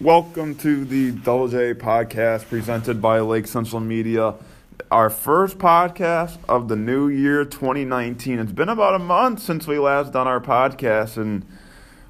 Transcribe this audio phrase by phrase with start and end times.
[0.00, 4.34] Welcome to the Double J podcast presented by Lake Central Media.
[4.90, 8.40] Our first podcast of the new year 2019.
[8.40, 11.46] It's been about a month since we last done our podcast, and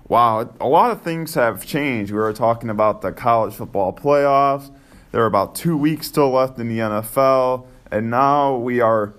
[0.09, 2.11] wow, a lot of things have changed.
[2.11, 4.75] We were talking about the college football playoffs.
[5.12, 9.12] There are about two weeks still left in the NFL, and now we are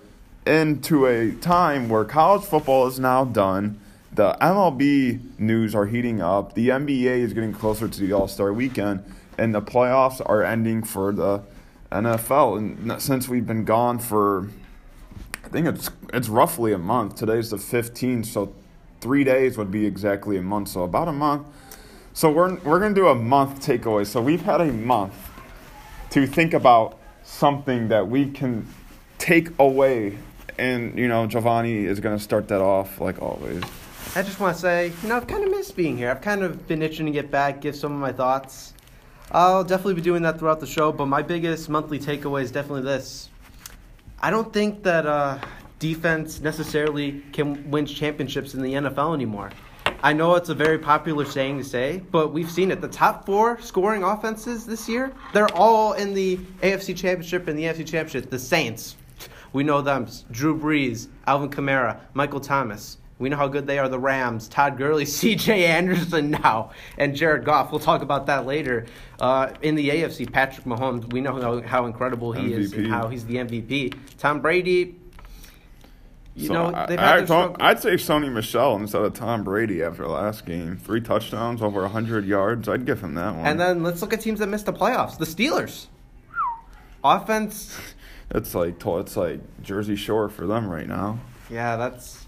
[0.47, 3.79] into a time where college football is now done.
[4.15, 6.53] The MLB news are heating up.
[6.53, 9.03] The NBA is getting closer to the All Star weekend,
[9.37, 11.41] and the playoffs are ending for the
[11.91, 12.57] NFL.
[12.57, 14.47] And since we've been gone for,
[15.43, 17.15] I think it's it's roughly a month.
[17.15, 18.53] Today's the 15th, so
[19.01, 20.69] three days would be exactly a month.
[20.69, 21.45] So about a month.
[22.13, 24.07] So we're we're gonna do a month takeaway.
[24.07, 25.29] So we've had a month
[26.11, 28.65] to think about something that we can
[29.17, 30.17] take away.
[30.57, 33.61] And you know, Giovanni is gonna start that off like always.
[34.13, 36.09] I just want to say, you know, I've kind of missed being here.
[36.09, 38.73] I've kind of been itching to get back, give some of my thoughts.
[39.31, 42.83] I'll definitely be doing that throughout the show, but my biggest monthly takeaway is definitely
[42.83, 43.29] this.
[44.21, 45.39] I don't think that uh,
[45.79, 49.51] defense necessarily can win championships in the NFL anymore.
[50.01, 52.79] I know it's a very popular saying to say, but we've seen it.
[52.81, 57.63] The top four scoring offenses this year, they're all in the AFC Championship and the
[57.63, 58.29] AFC Championship.
[58.29, 58.95] The Saints,
[59.51, 60.07] we know them.
[60.31, 62.97] Drew Brees, Alvin Kamara, Michael Thomas.
[63.17, 65.65] We know how good they are, the Rams, Todd Gurley, C.J.
[65.65, 67.71] Anderson now, and Jared Goff.
[67.71, 68.85] We'll talk about that later.
[69.19, 72.57] Uh, in the AFC, Patrick Mahomes, we know how, how incredible he MVP.
[72.57, 73.93] is and how he's the MVP.
[74.17, 74.95] Tom Brady,
[76.35, 79.81] you so know, they've I, had I, I'd say Sony Michel instead of Tom Brady
[79.81, 80.75] after last game.
[80.75, 82.67] Three touchdowns, over 100 yards.
[82.67, 83.45] I'd give him that one.
[83.45, 85.17] And then let's look at teams that missed the playoffs.
[85.17, 85.87] The Steelers.
[87.03, 87.77] Offense.
[88.31, 91.19] It's like it's like Jersey Shore for them right now.
[91.47, 92.24] Yeah, that's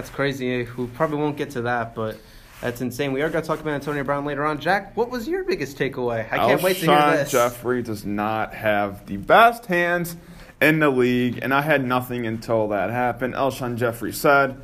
[0.00, 0.66] that's crazy.
[0.78, 2.16] We probably won't get to that, but
[2.62, 3.12] that's insane.
[3.12, 4.58] We are going to talk about Antonio Brown later on.
[4.58, 6.20] Jack, what was your biggest takeaway?
[6.32, 7.30] I can't Alshon wait to hear this.
[7.30, 10.16] Jeffery does not have the best hands
[10.58, 13.34] in the league, and I had nothing until that happened.
[13.34, 14.58] Alshon Jeffery said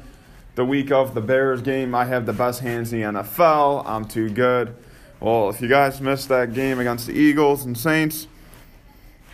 [0.55, 3.85] the week of the Bears game, I have the best hands in the NFL.
[3.85, 4.75] I'm too good.
[5.21, 8.27] Well, if you guys missed that game against the Eagles and Saints,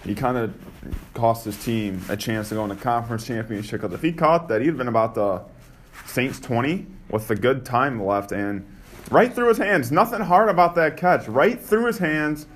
[0.03, 0.53] he kind of
[1.15, 3.83] cost his team a chance to go in the conference championship.
[3.83, 5.43] Because if he caught that, he'd have been about the
[6.07, 8.67] Saints 20 with the good time left and
[9.11, 9.93] right through his hands.
[9.93, 11.29] Nothing hard about that catch.
[11.29, 12.47] Right through his hands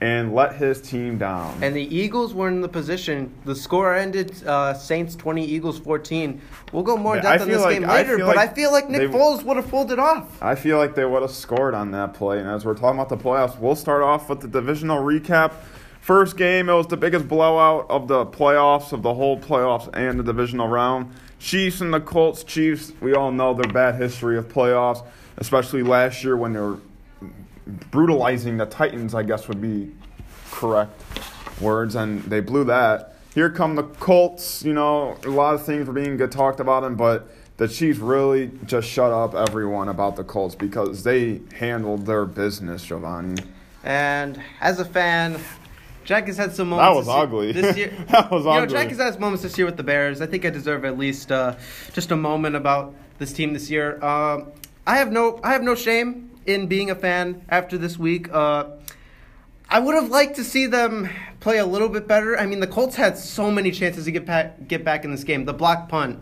[0.00, 1.62] and let his team down.
[1.62, 3.32] And the Eagles were in the position.
[3.44, 6.40] The score ended uh, Saints 20, Eagles 14.
[6.72, 8.88] We'll go more depth on this like, game later, I but like I feel like
[8.88, 10.42] Nick they, Foles would have pulled it off.
[10.42, 12.38] I feel like they would have scored on that play.
[12.38, 15.52] And as we're talking about the playoffs, we'll start off with the divisional recap.
[16.00, 20.18] First game, it was the biggest blowout of the playoffs, of the whole playoffs and
[20.18, 21.14] the divisional round.
[21.38, 22.42] Chiefs and the Colts.
[22.42, 25.04] Chiefs, we all know their bad history of playoffs,
[25.36, 26.78] especially last year when they were
[27.90, 29.92] brutalizing the Titans, I guess would be
[30.50, 31.00] correct
[31.60, 33.14] words, and they blew that.
[33.34, 34.64] Here come the Colts.
[34.64, 37.28] You know, a lot of things were being good talked about them, but
[37.58, 42.82] the Chiefs really just shut up everyone about the Colts because they handled their business,
[42.82, 43.42] Giovanni.
[43.84, 45.40] And as a fan,
[46.10, 46.90] Jack has had some moments.
[46.90, 47.52] That was this ugly.
[47.52, 48.66] Year, this year, that was you ugly.
[48.66, 50.20] Know, Jack has had moments this year with the Bears.
[50.20, 51.54] I think I deserve at least uh,
[51.92, 53.96] just a moment about this team this year.
[54.02, 54.46] Uh,
[54.88, 58.28] I have no, I have no shame in being a fan after this week.
[58.32, 58.70] Uh,
[59.68, 62.36] I would have liked to see them play a little bit better.
[62.36, 65.22] I mean, the Colts had so many chances to get back, get back in this
[65.22, 65.44] game.
[65.44, 66.18] The block punt.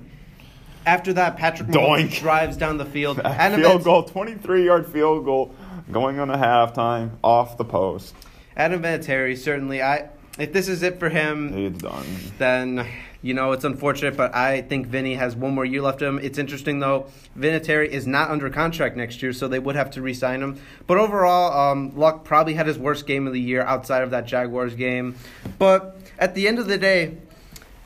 [0.84, 3.20] After that, Patrick Mahomes drives down the field.
[3.24, 5.54] and field goal, 23 yard field goal,
[5.90, 8.14] going on a halftime off the post.
[8.58, 9.80] Adam Vinatieri certainly.
[9.80, 12.06] I if this is it for him, it's done.
[12.38, 12.86] Then
[13.22, 16.20] you know it's unfortunate, but I think Vinny has one more year left of him.
[16.24, 17.06] It's interesting though.
[17.38, 20.60] Vinatieri is not under contract next year, so they would have to re-sign him.
[20.86, 24.26] But overall, um, Luck probably had his worst game of the year outside of that
[24.26, 25.16] Jaguars game.
[25.58, 27.16] But at the end of the day,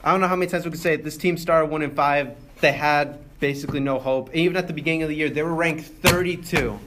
[0.02, 1.04] I don't know how many times we could say it.
[1.04, 2.34] This team started one in five.
[2.60, 4.28] They had basically no hope.
[4.28, 6.78] And even at the beginning of the year, they were ranked 32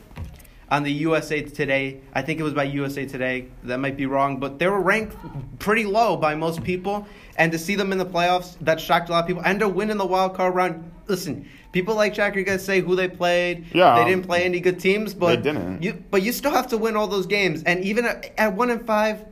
[0.70, 2.02] on the USA Today.
[2.14, 3.48] I think it was by USA Today.
[3.64, 5.16] That might be wrong, but they were ranked
[5.60, 7.08] pretty low by most people.
[7.38, 9.44] And to see them in the playoffs, that shocked a lot of people.
[9.46, 12.82] And to win in the wild card round, listen, people like Jack are gonna say
[12.82, 13.66] who they played.
[13.74, 15.84] Yeah, they didn't play any good teams, but they didn't.
[15.84, 17.64] You, but you still have to win all those games.
[17.64, 19.26] And even at, at one and five,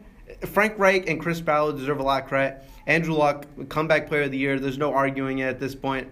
[0.47, 2.62] Frank Reich and Chris Ballard deserve a lot of credit.
[2.85, 4.59] Andrew Luck, comeback player of the year.
[4.59, 6.09] There's no arguing it at this point.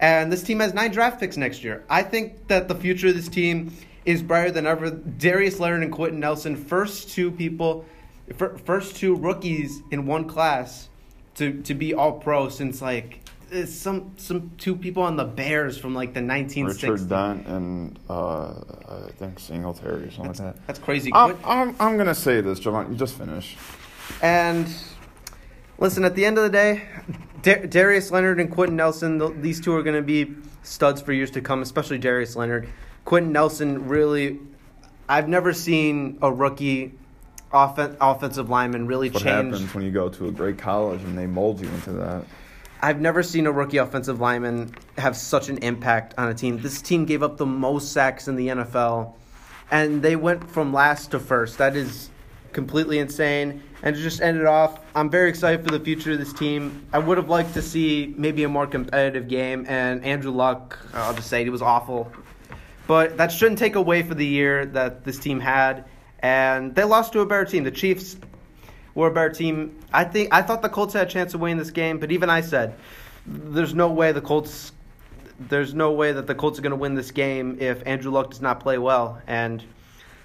[0.00, 1.84] And this team has nine draft picks next year.
[1.88, 3.72] I think that the future of this team
[4.08, 4.90] is brighter than ever.
[4.90, 7.84] Darius Leonard and Quenton Nelson, first two people,
[8.64, 10.88] first two rookies in one class
[11.34, 13.20] to, to be all pro since like
[13.66, 16.66] some some two people on the Bears from like the 1960s.
[16.66, 18.54] Richard Dent and uh,
[18.88, 20.66] I think Singletary or something That's, like that.
[20.66, 21.10] that's crazy.
[21.12, 22.90] I'm, I'm, I'm gonna say this, Javon.
[22.90, 23.58] You just finish.
[24.22, 24.66] And
[25.76, 26.88] listen, at the end of the day,
[27.42, 31.12] Dar- Darius Leonard and Quenton Nelson, th- these two are going to be studs for
[31.12, 32.68] years to come, especially Darius Leonard.
[33.08, 34.38] Quenton Nelson really,
[35.08, 36.92] I've never seen a rookie
[37.50, 39.14] offen- offensive lineman really change.
[39.14, 39.52] What change.
[39.54, 42.24] happens when you go to a great college and they mold you into that?
[42.82, 46.60] I've never seen a rookie offensive lineman have such an impact on a team.
[46.60, 49.14] This team gave up the most sacks in the NFL,
[49.70, 51.56] and they went from last to first.
[51.56, 52.10] That is
[52.52, 53.62] completely insane.
[53.82, 56.86] And to just end it off, I'm very excited for the future of this team.
[56.92, 61.14] I would have liked to see maybe a more competitive game, and Andrew Luck, I'll
[61.14, 62.12] just say, he was awful.
[62.88, 65.84] But that shouldn't take away for the year that this team had.
[66.20, 67.62] And they lost to a better team.
[67.62, 68.16] The Chiefs
[68.94, 69.78] were a better team.
[69.92, 72.30] I think I thought the Colts had a chance of winning this game, but even
[72.30, 72.74] I said
[73.26, 74.72] there's no way the Colts
[75.38, 78.30] there's no way that the Colts are going to win this game if Andrew Luck
[78.30, 79.62] does not play well, and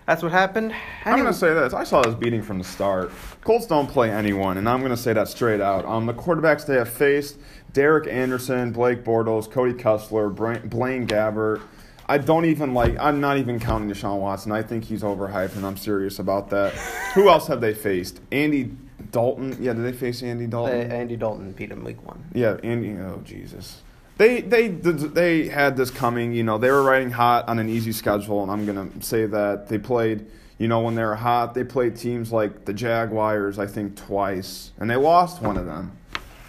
[0.07, 0.73] that's what happened.
[1.05, 1.73] I'm gonna say this.
[1.73, 3.11] I saw this beating from the start.
[3.41, 5.85] Colts don't play anyone, and I'm gonna say that straight out.
[5.85, 7.39] Um, the quarterbacks they have faced:
[7.73, 11.61] Derek Anderson, Blake Bortles, Cody Kessler, Blaine Gabbert.
[12.07, 12.97] I don't even like.
[12.99, 14.51] I'm not even counting Deshaun Watson.
[14.51, 16.73] I think he's overhyped, and I'm serious about that.
[17.13, 18.19] Who else have they faced?
[18.31, 18.71] Andy
[19.11, 19.57] Dalton.
[19.59, 20.91] Yeah, did they face Andy Dalton?
[20.91, 22.25] Andy Dalton beat him week one.
[22.33, 22.97] Yeah, Andy.
[22.99, 23.81] Oh Jesus.
[24.17, 26.33] They they they had this coming.
[26.33, 29.69] You know, they were riding hot on an easy schedule, and I'm gonna say that
[29.69, 30.25] they played.
[30.59, 33.57] You know, when they were hot, they played teams like the Jaguars.
[33.59, 35.97] I think twice, and they lost one of them.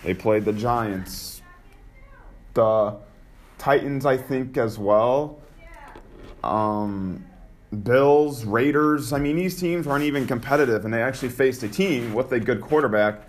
[0.02, 1.40] They played the Giants,
[2.52, 2.96] the
[3.58, 4.04] Titans.
[4.04, 5.40] I think as well.
[6.44, 7.24] Um,
[7.82, 9.12] Bills, Raiders.
[9.12, 12.38] I mean, these teams weren't even competitive, and they actually faced a team with a
[12.38, 13.22] good quarterback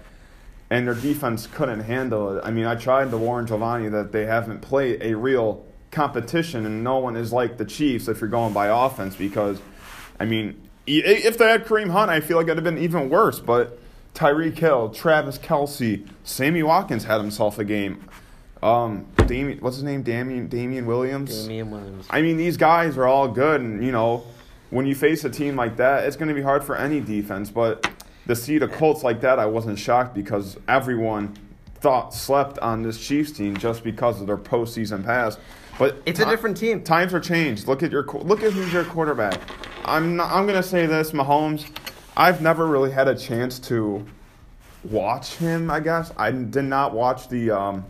[0.69, 2.41] and their defense couldn't handle it.
[2.43, 6.83] I mean, I tried to warn Giovanni that they haven't played a real competition, and
[6.83, 9.15] no one is like the Chiefs if you're going by offense.
[9.15, 9.59] Because,
[10.19, 13.39] I mean, if they had Kareem Hunt, I feel like it'd have been even worse.
[13.39, 13.79] But
[14.15, 18.07] Tyreek Hill, Travis Kelce, Sammy Watkins had himself a game.
[18.65, 20.01] Um, Damien, what's his name?
[20.01, 21.43] Damien Damien Williams.
[21.43, 22.07] Damien Williams.
[22.09, 24.23] I mean, these guys are all good, and you know,
[24.71, 27.51] when you face a team like that, it's going to be hard for any defense.
[27.51, 27.87] But
[28.27, 31.37] to see the Colts like that, I wasn't shocked because everyone
[31.75, 35.39] thought slept on this Chiefs team just because of their postseason past.
[35.77, 36.83] But It's a different team.
[36.83, 37.67] Times are changed.
[37.67, 39.39] Look at your look at who's your quarterback.
[39.83, 41.67] I'm not, I'm going to say this, Mahomes.
[42.17, 44.03] I've never really had a chance to
[44.83, 45.69] watch him.
[45.69, 47.85] I guess I did not watch the um,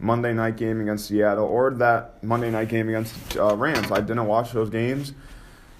[0.00, 3.90] Monday night game against Seattle or that Monday night game against uh, Rams.
[3.92, 5.12] I didn't watch those games.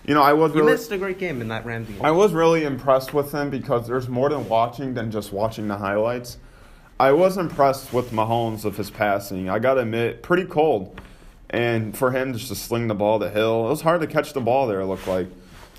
[0.04, 2.00] You know, I was You really missed a great game in that Rams game.
[2.02, 5.76] I was really impressed with him because there's more than watching than just watching the
[5.76, 6.38] highlights.
[6.98, 9.48] I was impressed with Mahomes of his passing.
[9.48, 11.00] I got to admit, pretty cold.
[11.48, 14.32] And for him just to sling the ball to Hill, it was hard to catch
[14.32, 15.26] the ball there, it looked like.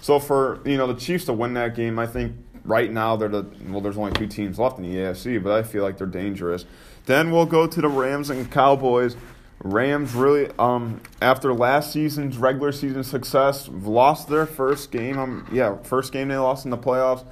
[0.02, 2.36] So for, you know, the Chiefs to win that game, I think
[2.66, 5.64] right now they're the well, there's only two teams left in the AFC, but I
[5.64, 6.66] feel like they're dangerous.
[7.12, 9.18] Then we'll go to the Rams and Cowboys.
[9.66, 15.20] Rams really, um, after last season's regular season success, lost their first game.
[15.20, 17.26] Um, yeah, first game they lost in the playoffs.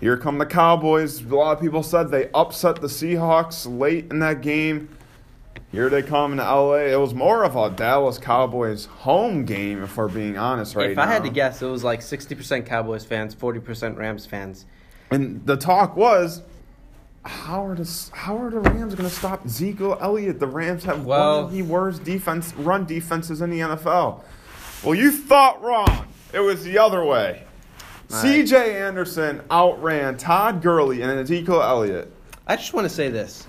[0.00, 1.20] Here come the Cowboys.
[1.20, 4.88] A lot of people said they upset the Seahawks late in that game.
[5.72, 6.76] Here they come in LA.
[6.76, 10.96] It was more of a Dallas Cowboys home game, if we're being honest right if
[10.96, 11.02] now.
[11.02, 14.64] I had to guess, it was like 60% Cowboys fans, 40% Rams fans.
[15.10, 16.40] And the talk was,
[17.24, 20.40] how are the how are the Rams going to stop Zeke Elliott?
[20.40, 24.24] The Rams have Well- one of the worst defense run defenses in the NFL.
[24.82, 26.06] Well, you thought wrong.
[26.32, 27.44] It was the other way.
[28.10, 28.20] Right.
[28.22, 28.80] C.J.
[28.82, 32.12] Anderson outran Todd Gurley and Ezekiel Elliott.
[32.46, 33.46] I just want to say this.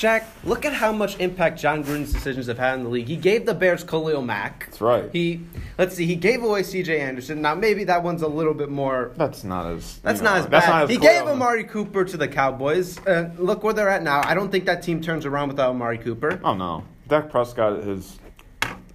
[0.00, 3.06] Jack, look at how much impact Jon Gruden's decisions have had in the league.
[3.06, 4.64] He gave the Bears Khalil Mack.
[4.64, 5.10] That's right.
[5.12, 5.42] He
[5.76, 6.98] let's see, he gave away C.J.
[7.02, 7.42] Anderson.
[7.42, 9.12] Now maybe that one's a little bit more.
[9.18, 9.98] That's not as.
[9.98, 10.66] That's you not as bad.
[10.70, 11.20] not as he clear.
[11.20, 12.98] gave Amari Cooper to the Cowboys.
[13.06, 14.22] Uh, look where they're at now.
[14.24, 16.40] I don't think that team turns around without Amari Cooper.
[16.42, 18.18] Oh no, Dak Prescott is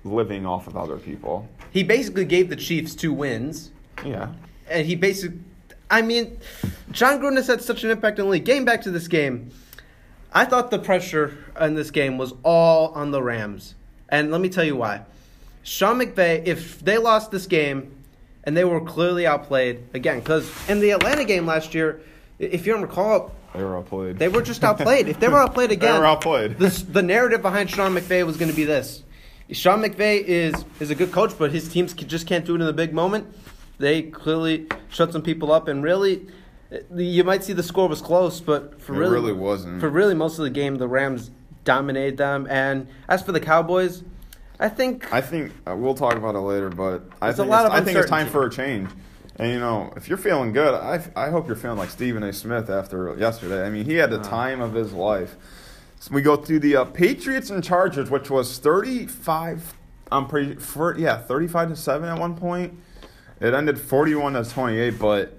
[0.03, 1.47] living off of other people.
[1.69, 3.69] He basically gave the Chiefs two wins,
[4.03, 4.29] Yeah.
[4.67, 5.37] and he basically.
[5.91, 6.39] I mean,
[6.91, 8.43] Jon Gruden has had such an impact in the league.
[8.45, 9.51] Getting back to this game,
[10.35, 13.73] I thought the pressure in this game was all on the Rams.
[14.09, 15.01] And let me tell you why.
[15.63, 17.91] Sean McVay, if they lost this game
[18.43, 22.01] and they were clearly outplayed, again, because in the Atlanta game last year,
[22.37, 24.19] if you don't recall, They were outplayed.
[24.19, 25.07] they were just outplayed.
[25.07, 26.59] If they were outplayed again, They were outplayed.
[26.59, 29.03] The, the narrative behind Sean McVay was going to be this:
[29.51, 32.67] Sean McVay is is a good coach, but his teams just can't do it in
[32.67, 33.33] the big moment.
[33.77, 36.27] They clearly shut some people up, and really,
[36.95, 39.79] you might see the score was close, but for It really, really wasn't.
[39.79, 41.31] For really most of the game, the Rams
[41.63, 42.47] dominated them.
[42.49, 44.03] And as for the Cowboys,
[44.59, 47.75] I think I think uh, we'll talk about it later, but I think lot it's,
[47.75, 48.89] of I think it's time for a change.
[49.37, 52.31] And you know, if you're feeling good, I, I hope you're feeling like Stephen A.
[52.31, 53.65] Smith after yesterday.
[53.65, 54.23] I mean, he had the Uh.
[54.23, 55.35] time of his life.
[55.99, 59.73] So we go through the uh, Patriots and Chargers, which was 35.
[60.11, 62.79] I'm pretty for yeah, 35 to seven at one point.
[63.41, 65.37] It ended 41 to 28, but.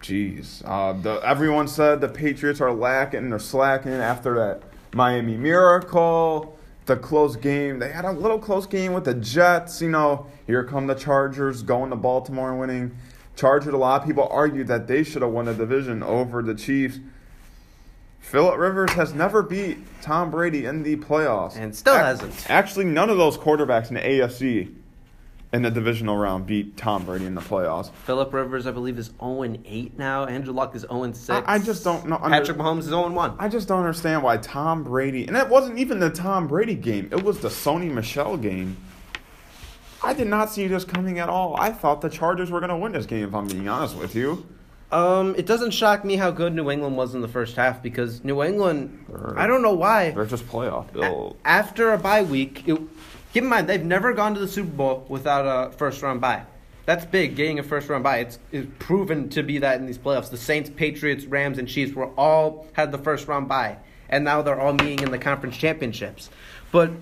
[0.00, 4.62] Jeez, uh, the, everyone said the Patriots are lacking, they're slacking after that
[4.94, 7.78] Miami Miracle, the close game.
[7.78, 9.82] They had a little close game with the Jets.
[9.82, 12.96] You know, here come the Chargers going to Baltimore and winning.
[13.36, 16.54] Chargers, a lot of people argued that they should have won the division over the
[16.54, 16.98] Chiefs.
[18.18, 21.56] Philip Rivers has never beat Tom Brady in the playoffs.
[21.56, 22.50] And still hasn't.
[22.50, 24.74] Actually, none of those quarterbacks in the AFC
[25.52, 27.90] in the divisional round beat Tom Brady in the playoffs.
[28.04, 30.26] Philip Rivers, I believe, is 0 8 now.
[30.26, 31.30] Andrew Luck is 0 6.
[31.30, 33.34] I- I just don't know- under- Patrick Mahomes is 0 1.
[33.38, 37.08] I just don't understand why Tom Brady, and it wasn't even the Tom Brady game,
[37.10, 38.76] it was the Sony Michel game.
[40.04, 41.56] I did not see this coming at all.
[41.58, 44.14] I thought the Chargers were going to win this game, if I'm being honest with
[44.14, 44.46] you.
[44.92, 48.22] Um, it doesn't shock me how good New England was in the first half because
[48.24, 50.12] New England, They're- I don't know why.
[50.12, 52.80] They're just playoff A- After a bye week, it,
[53.32, 56.44] keep in mind they've never gone to the Super Bowl without a first round bye.
[56.86, 58.18] That's big, getting a first round bye.
[58.18, 60.30] It's, it's proven to be that in these playoffs.
[60.30, 63.76] The Saints, Patriots, Rams, and Chiefs were all had the first round bye,
[64.08, 66.30] and now they're all meeting in the conference championships.
[66.72, 66.92] But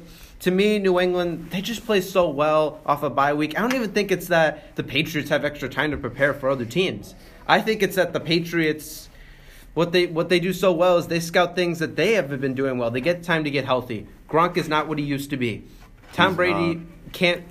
[0.41, 3.57] to me, New England, they just play so well off a bye week.
[3.57, 6.65] I don't even think it's that the Patriots have extra time to prepare for other
[6.65, 7.15] teams.
[7.47, 9.09] I think it's that the Patriots
[9.77, 12.55] what they what they do so well is they scout things that they haven't been
[12.55, 12.91] doing well.
[12.91, 14.07] They get time to get healthy.
[14.27, 15.65] Gronk is not what he used to be.
[16.17, 16.85] Tom He's Brady not.
[17.13, 17.45] can't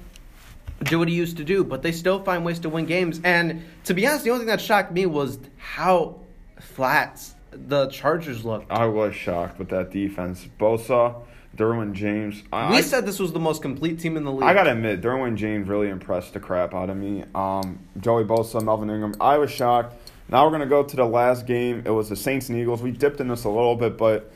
[0.83, 3.21] do what he used to do, but they still find ways to win games.
[3.23, 6.19] And to be honest, the only thing that shocked me was how
[6.59, 8.71] flat the Chargers looked.
[8.71, 10.47] I was shocked with that defense.
[10.59, 11.15] Bosa,
[11.55, 12.43] Derwin James.
[12.51, 14.43] I, We said this was the most complete team in the league.
[14.43, 17.23] I gotta admit, Derwin James really impressed the crap out of me.
[17.33, 19.15] Um, Joey Bosa, Melvin Ingram.
[19.21, 19.95] I was shocked.
[20.27, 21.83] Now we're gonna go to the last game.
[21.85, 22.81] It was the Saints and Eagles.
[22.81, 24.31] We dipped in this a little bit, but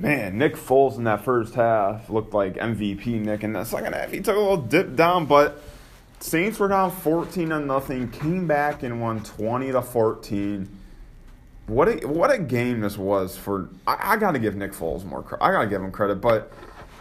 [0.00, 3.06] man, Nick Foles in that first half looked like MVP.
[3.20, 5.62] Nick in that second half, he took a little dip down, but
[6.18, 8.10] Saints were down fourteen to nothing.
[8.10, 10.68] Came back and won twenty to fourteen.
[11.66, 13.68] What a what a game this was for.
[13.86, 15.38] I, I got to give Nick Foles more.
[15.40, 16.52] I got to give him credit, but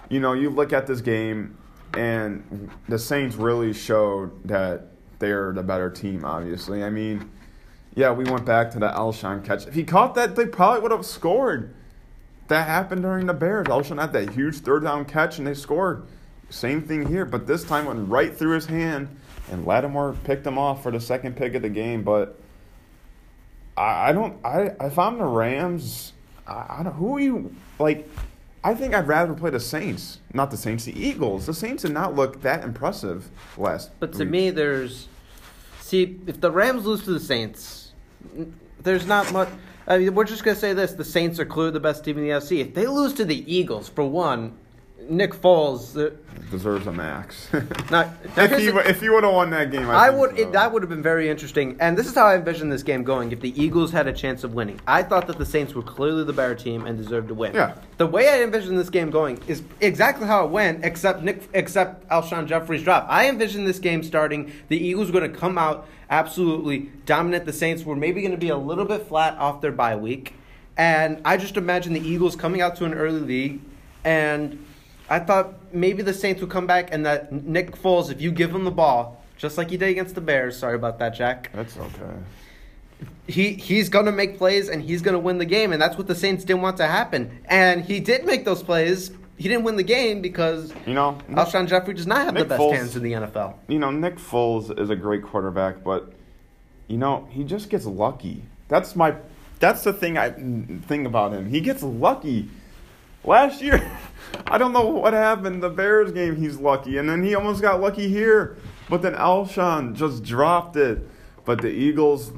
[0.09, 1.57] you know, you look at this game,
[1.93, 4.87] and the Saints really showed that
[5.19, 6.25] they're the better team.
[6.25, 7.31] Obviously, I mean,
[7.95, 9.67] yeah, we went back to the Alshon catch.
[9.67, 11.73] If he caught that, they probably would have scored.
[12.49, 13.67] That happened during the Bears.
[13.67, 16.03] Alshon had that huge third down catch, and they scored.
[16.49, 19.07] Same thing here, but this time went right through his hand,
[19.51, 22.01] and Lattimore picked him off for the second pick of the game.
[22.01, 22.39] But
[23.77, 24.43] I, I don't.
[24.43, 26.13] I if I'm the Rams,
[26.47, 26.93] I, I don't.
[26.93, 28.09] Who are you like?
[28.63, 30.85] I think I'd rather play the Saints, not the Saints.
[30.85, 31.45] The Eagles.
[31.45, 33.91] The Saints did not look that impressive last.
[33.99, 34.29] But to week.
[34.29, 35.07] me, there's
[35.81, 37.93] see if the Rams lose to the Saints,
[38.81, 39.49] there's not much.
[39.89, 42.23] I mean, we're just gonna say this: the Saints are clearly the best team in
[42.23, 42.59] the NFC.
[42.59, 44.53] If they lose to the Eagles, for one,
[45.09, 46.15] Nick Foles, uh,
[46.51, 47.47] deserves a max.
[47.91, 48.09] not.
[48.37, 50.31] if he if he would have won that game, I, I would.
[50.31, 50.35] so.
[50.37, 51.77] It, that would have been very interesting.
[51.79, 53.31] And this is how I envisioned this game going.
[53.31, 56.23] If the Eagles had a chance of winning, I thought that the Saints were clearly
[56.23, 57.53] the better team and deserved to win.
[57.53, 57.75] Yeah.
[57.97, 62.07] The way I envisioned this game going is exactly how it went, except Nick, except
[62.09, 63.05] Alshon Jeffery's drop.
[63.09, 64.51] I envisioned this game starting.
[64.67, 67.45] The Eagles were going to come out absolutely dominant.
[67.45, 70.33] The Saints were maybe going to be a little bit flat off their bye week,
[70.77, 73.61] and I just imagine the Eagles coming out to an early lead
[74.03, 74.65] and.
[75.09, 78.53] I thought maybe the Saints would come back and that Nick Foles, if you give
[78.53, 81.49] him the ball, just like he did against the Bears, sorry about that, Jack.
[81.53, 82.13] That's okay.
[83.27, 86.15] He he's gonna make plays and he's gonna win the game, and that's what the
[86.15, 87.39] Saints didn't want to happen.
[87.45, 89.11] And he did make those plays.
[89.37, 92.49] He didn't win the game because You know, Alshon Jeffery does not have Nick the
[92.49, 93.53] best Foles- hands in the NFL.
[93.69, 96.11] you know, Nick Foles is a great quarterback, but
[96.87, 98.43] you know, he just gets lucky.
[98.67, 99.15] That's my
[99.59, 101.49] that's the thing I think about him.
[101.49, 102.49] He gets lucky.
[103.23, 103.89] Last year,
[104.47, 105.61] I don't know what happened.
[105.61, 108.57] The Bears game, he's lucky, and then he almost got lucky here.
[108.89, 110.99] But then Alshon just dropped it.
[111.45, 112.31] But the Eagles,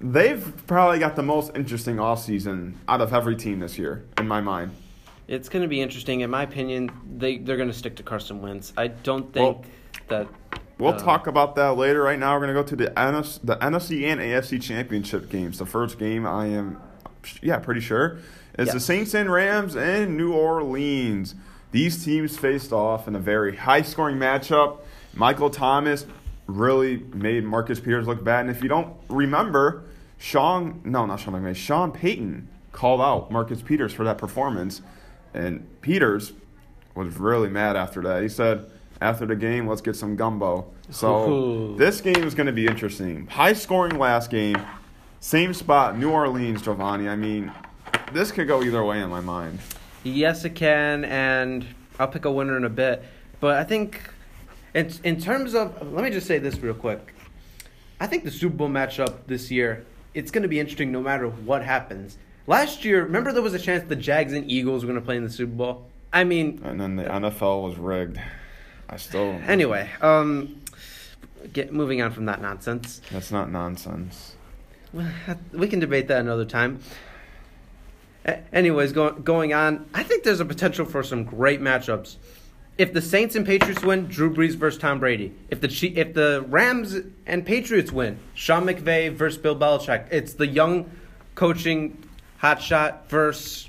[0.00, 4.40] they've probably got the most interesting offseason out of every team this year, in my
[4.40, 4.72] mind.
[5.26, 6.20] It's gonna be interesting.
[6.20, 8.72] In my opinion, they they're gonna stick to Carson Wentz.
[8.76, 9.64] I don't think Well,
[10.08, 10.28] that.
[10.78, 12.02] We'll uh, talk about that later.
[12.02, 15.58] Right now, we're going to go to the NFC, the NFC and AFC championship games.
[15.58, 16.80] The first game, I am,
[17.42, 18.18] yeah, pretty sure,
[18.58, 21.34] is the Saints and Rams in New Orleans.
[21.72, 24.78] These teams faced off in a very high scoring matchup.
[25.12, 26.06] Michael Thomas
[26.46, 28.42] really made Marcus Peters look bad.
[28.42, 29.84] And if you don't remember,
[30.18, 34.82] Sean, no, not Sean McVay, Sean Payton called out Marcus Peters for that performance.
[35.32, 36.32] And Peters
[36.94, 38.22] was really mad after that.
[38.22, 40.66] He said, after the game, let's get some gumbo.
[40.90, 41.76] So Ooh.
[41.78, 43.26] this game is going to be interesting.
[43.26, 44.56] High scoring last game,
[45.24, 47.08] same spot, New Orleans, Giovanni.
[47.08, 47.50] I mean,
[48.12, 49.58] this could go either way in my mind.
[50.02, 51.66] Yes, it can, and
[51.98, 53.02] I'll pick a winner in a bit.
[53.40, 54.02] But I think,
[54.74, 57.14] in, in terms of, let me just say this real quick.
[57.98, 61.26] I think the Super Bowl matchup this year, it's going to be interesting no matter
[61.26, 62.18] what happens.
[62.46, 65.16] Last year, remember there was a chance the Jags and Eagles were going to play
[65.16, 65.86] in the Super Bowl?
[66.12, 68.20] I mean, And then the NFL was rigged.
[68.90, 69.40] I still.
[69.46, 70.60] anyway, um,
[71.54, 73.00] get moving on from that nonsense.
[73.10, 74.33] That's not nonsense.
[75.52, 76.80] We can debate that another time.
[78.52, 82.16] Anyways, go, going on, I think there's a potential for some great matchups.
[82.78, 85.32] If the Saints and Patriots win, Drew Brees versus Tom Brady.
[85.48, 86.96] If the if the Rams
[87.26, 90.08] and Patriots win, Sean McVay versus Bill Belichick.
[90.10, 90.90] It's the young
[91.36, 92.02] coaching
[92.42, 93.68] hotshot versus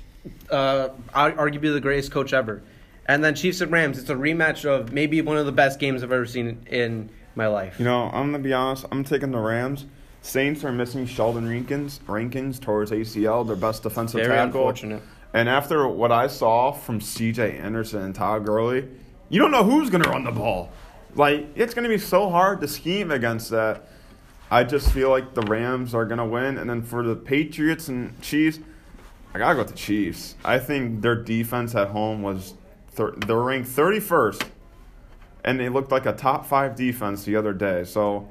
[0.50, 2.62] uh, arguably the greatest coach ever.
[3.06, 3.98] And then Chiefs and Rams.
[3.98, 7.46] It's a rematch of maybe one of the best games I've ever seen in my
[7.46, 7.78] life.
[7.78, 8.86] You know, I'm gonna be honest.
[8.90, 9.86] I'm taking the Rams.
[10.26, 14.46] Saints are missing Sheldon Rankins, Rankins towards ACL, their best defensive Very tackle.
[14.60, 15.00] unfortunate.
[15.32, 17.58] And after what I saw from C.J.
[17.58, 18.88] Anderson and Todd Gurley,
[19.28, 20.72] you don't know who's gonna run the ball.
[21.14, 23.86] Like it's gonna be so hard to scheme against that.
[24.50, 28.20] I just feel like the Rams are gonna win, and then for the Patriots and
[28.20, 28.58] Chiefs,
[29.32, 30.34] I gotta go with the Chiefs.
[30.44, 32.54] I think their defense at home was
[32.90, 34.42] thir- they're ranked 31st,
[35.44, 37.84] and they looked like a top five defense the other day.
[37.84, 38.26] So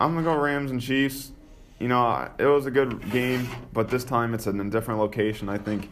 [0.00, 1.32] I'm gonna go Rams and Chiefs.
[1.78, 5.48] You know, it was a good game, but this time it's in a different location.
[5.48, 5.90] I think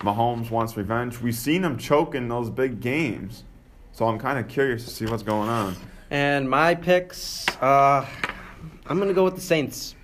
[0.00, 1.20] Mahomes wants revenge.
[1.20, 3.44] We've seen him choke in those big games,
[3.92, 5.76] so I'm kind of curious to see what's going on.
[6.10, 8.06] And my picks, uh,
[8.86, 9.94] I'm going to go with the Saints.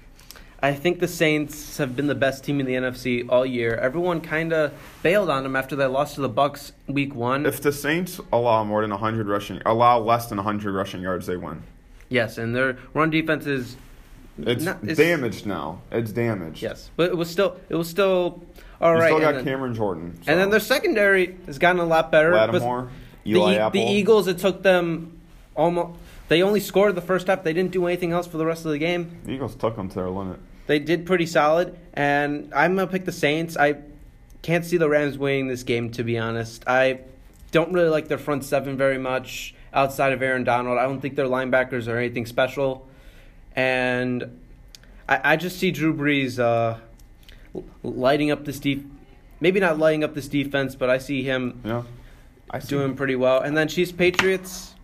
[0.63, 3.75] I think the Saints have been the best team in the NFC all year.
[3.75, 7.45] Everyone kind of bailed on them after they lost to the Bucks week one.
[7.45, 11.37] If the Saints allow more than 100 rushing, allow less than 100 rushing yards, they
[11.37, 11.63] win.
[12.09, 13.77] Yes, and their run defense is
[14.39, 15.81] It's, Not- it's- damaged now.
[15.91, 16.63] It's damaged.
[16.63, 18.43] yes, but it was still it was still
[18.81, 19.07] all You right.
[19.09, 20.19] still got then, Cameron Jordan.
[20.27, 22.33] and then their secondary has gotten a lot better.
[22.35, 22.91] Lattimore,
[23.25, 23.81] the, Eli E- Apple.
[23.81, 25.19] the Eagles, it took them
[25.55, 25.99] almost.
[26.29, 27.45] They only scored the first half.
[27.45, 29.17] They didn't do anything else for the rest of the game.
[29.25, 30.39] The Eagles took them to their limit.
[30.67, 33.57] They did pretty solid, and I'm gonna pick the Saints.
[33.57, 33.77] I
[34.43, 36.63] can't see the Rams winning this game, to be honest.
[36.67, 36.99] I
[37.53, 40.79] don't really like their front seven very much outside of Aaron Donald.
[40.79, 42.89] I don't think their linebackers are anything special,
[43.55, 44.41] and
[45.09, 46.79] I, I just see Drew Brees uh,
[47.85, 48.83] lighting up this def-
[49.39, 51.85] Maybe not lighting up this defense, but I see him know,
[52.51, 53.43] I see doing pretty well.
[53.43, 54.75] And then Chiefs Patriots.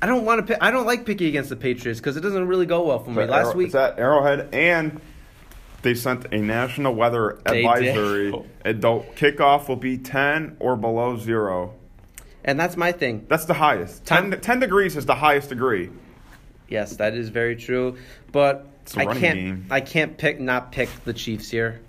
[0.00, 0.52] I don't want to.
[0.54, 3.10] Pick, I don't like picking against the Patriots because it doesn't really go well for
[3.10, 3.24] me.
[3.24, 5.00] Last Arrow- week, it's at Arrowhead, and
[5.82, 8.30] they sent a national weather advisory.
[8.64, 11.74] the kickoff will be 10 or below zero.
[12.44, 13.26] And that's my thing.
[13.28, 14.04] That's the highest.
[14.06, 15.90] 10, 10 degrees is the highest degree.
[16.68, 17.96] Yes, that is very true.
[18.32, 19.20] But I can't.
[19.20, 19.66] game.
[19.70, 21.80] I can't pick not pick the Chiefs here.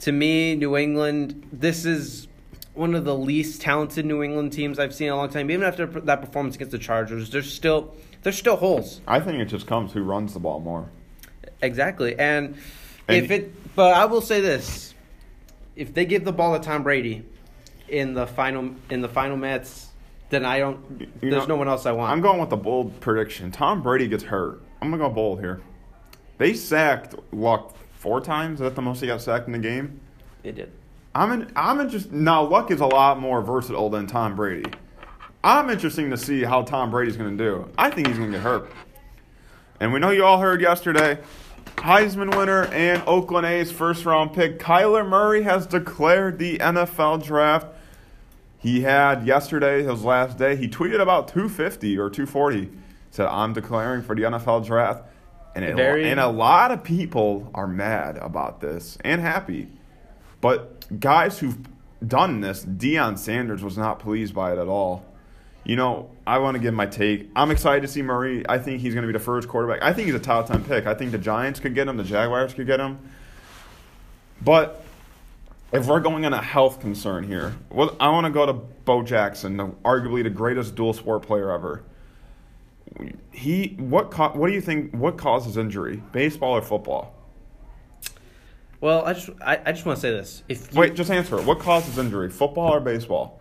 [0.00, 1.48] To me, New England.
[1.52, 2.28] This is
[2.74, 5.50] one of the least talented New England teams I've seen in a long time.
[5.50, 9.00] Even after that performance against the Chargers, there's still there's still holes.
[9.06, 10.88] I think it just comes who runs the ball more.
[11.62, 12.18] Exactly.
[12.18, 12.56] And,
[13.08, 14.94] And- if it, but I will say this:
[15.76, 17.24] if they give the ball to Tom Brady
[17.88, 19.88] in the final in the final minutes,
[20.30, 21.00] then I don't.
[21.00, 22.12] You there's know, no one else I want.
[22.12, 23.50] I'm going with the bold prediction.
[23.50, 24.62] Tom Brady gets hurt.
[24.80, 25.60] I'm going to go bold here.
[26.38, 28.60] They sacked Luck four times.
[28.60, 30.00] Is that the most he got sacked in the game?
[30.42, 30.72] They did.
[31.14, 32.12] I'm in, I'm interested.
[32.12, 34.70] Now, Luck is a lot more versatile than Tom Brady.
[35.42, 37.70] I'm interested to see how Tom Brady's going to do.
[37.78, 38.70] I think he's going to get hurt.
[39.78, 41.18] And we know you all heard yesterday
[41.76, 47.66] Heisman winner and Oakland A's first round pick Kyler Murray has declared the NFL draft.
[48.64, 52.70] He had yesterday, his last day, he tweeted about 250 or 240.
[53.10, 55.04] Said, I'm declaring for the NFL draft.
[55.54, 59.68] And, it, Very- and a lot of people are mad about this and happy.
[60.40, 61.58] But guys who've
[62.08, 65.04] done this, Deion Sanders was not pleased by it at all.
[65.64, 67.28] You know, I want to give my take.
[67.36, 68.48] I'm excited to see Murray.
[68.48, 69.82] I think he's going to be the first quarterback.
[69.82, 70.86] I think he's a top 10 pick.
[70.86, 72.98] I think the Giants could get him, the Jaguars could get him.
[74.40, 74.83] But
[75.74, 79.02] if we're going on a health concern here, well, I want to go to Bo
[79.02, 81.82] Jackson, the, arguably the greatest dual sport player ever.
[83.32, 86.00] He what ca- what do you think what causes injury?
[86.12, 87.12] Baseball or football?
[88.80, 91.38] Well, I just I, I just want to say this: if you, Wait, just answer
[91.38, 91.44] it.
[91.44, 92.30] What causes injury?
[92.30, 93.40] Football or baseball?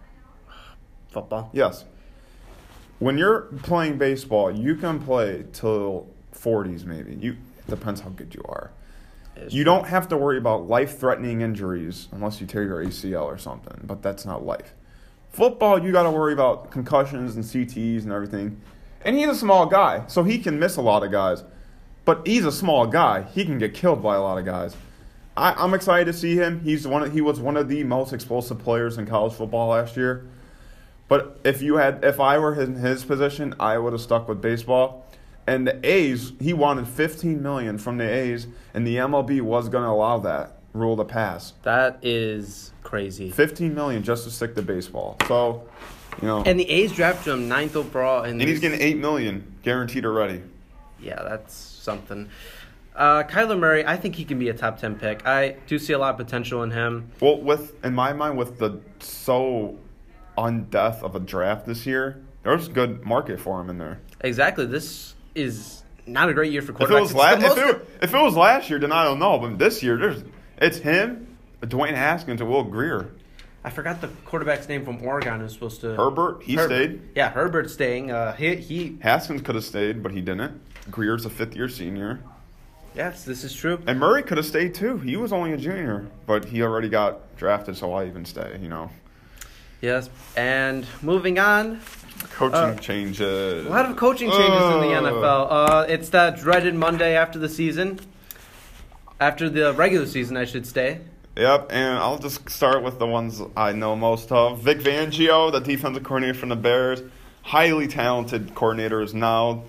[1.10, 1.86] football, Yes.
[2.98, 7.16] When you're playing baseball, you can play till 40s maybe.
[7.16, 8.72] You it depends how good you are.
[9.50, 13.38] You don't have to worry about life threatening injuries unless you tear your ACL or
[13.38, 14.74] something, but that's not life.
[15.32, 18.62] Football, you got to worry about concussions and CTs and everything.
[19.04, 21.44] And he's a small guy, so he can miss a lot of guys.
[22.06, 23.24] But he's a small guy.
[23.24, 24.76] He can get killed by a lot of guys.
[25.36, 26.62] I, I'm excited to see him.
[26.62, 27.04] He's one.
[27.04, 30.28] Of, he was one of the most explosive players in college football last year.
[31.08, 34.42] But if you had, if I were in his position, I would have stuck with
[34.42, 35.08] baseball.
[35.46, 39.84] And the A's, he wanted 15 million from the A's, and the MLB was going
[39.84, 41.54] to allow that rule to pass.
[41.64, 43.30] That is crazy.
[43.32, 45.18] 15 million just to stick to baseball.
[45.28, 45.68] So,
[46.22, 49.54] you know, and, the A's drafted him ninth overall, and, and he's getting 8 million
[49.64, 50.42] guaranteed already.
[51.00, 52.30] Yeah, that's something.
[52.96, 55.26] Uh, Kyler Murray, I think he can be a top ten pick.
[55.26, 57.10] I do see a lot of potential in him.
[57.20, 59.80] Well, with in my mind, with the so
[60.38, 64.00] undeath of a draft this year, there's good market for him in there.
[64.22, 64.68] Exactly.
[64.68, 66.98] This is not a great year for If quarterbacks.
[66.98, 69.38] it was last, if it, if it was last year, then I don't know.
[69.40, 70.24] But this year, there's
[70.58, 73.10] it's him, Dwayne Haskins, and Will Grier.
[73.66, 75.96] I forgot the quarterback's name from Oregon who's supposed to.
[75.96, 76.66] Herbert, he Herbert.
[76.68, 77.02] stayed.
[77.16, 78.12] Yeah, Herbert's staying.
[78.12, 78.98] Uh, he, he.
[79.02, 80.60] Haskins could have stayed, but he didn't.
[80.92, 82.20] Grier's a fifth year senior.
[82.94, 83.82] Yes, this is true.
[83.88, 84.98] And Murray could have stayed too.
[84.98, 88.68] He was only a junior, but he already got drafted, so why even stay, you
[88.70, 88.92] know?
[89.82, 91.80] Yes, and moving on,
[92.32, 93.66] Coaching Uh, changes.
[93.66, 95.02] a lot of coaching changes in the Uh.
[95.02, 95.48] NFL.
[95.50, 98.00] Uh, it's that dreaded Monday after the season,
[99.20, 101.00] after the regular season, I should say.
[101.36, 104.60] Yep, and I'll just start with the ones I know most of.
[104.62, 107.02] Vic Fangio, the defensive coordinator from the Bears,
[107.42, 109.64] highly talented coordinator, is now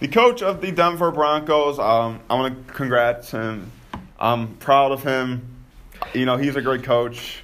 [0.00, 1.78] the coach of the Denver Broncos.
[1.78, 3.70] Um, I want to congrats him.
[4.18, 5.48] I'm proud of him.
[6.14, 7.42] You know, he's a great coach.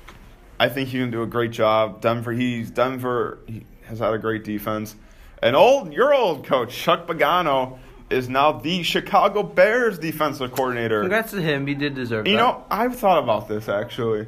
[0.59, 2.01] I think he can do a great job.
[2.01, 4.95] Denver, he's Denver he has had a great defense.
[5.43, 11.01] And old, your old coach Chuck Pagano is now the Chicago Bears defensive coordinator.
[11.03, 11.67] Congrats to him.
[11.67, 12.43] He did deserve You that.
[12.43, 14.27] know, I've thought about this actually.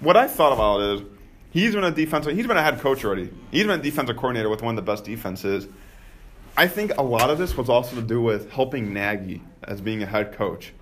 [0.00, 1.02] What I thought about is
[1.50, 3.30] he's been a defensive he's been a head coach already.
[3.50, 5.68] He's been a defensive coordinator with one of the best defenses.
[6.56, 10.02] I think a lot of this was also to do with helping Nagy as being
[10.02, 10.72] a head coach.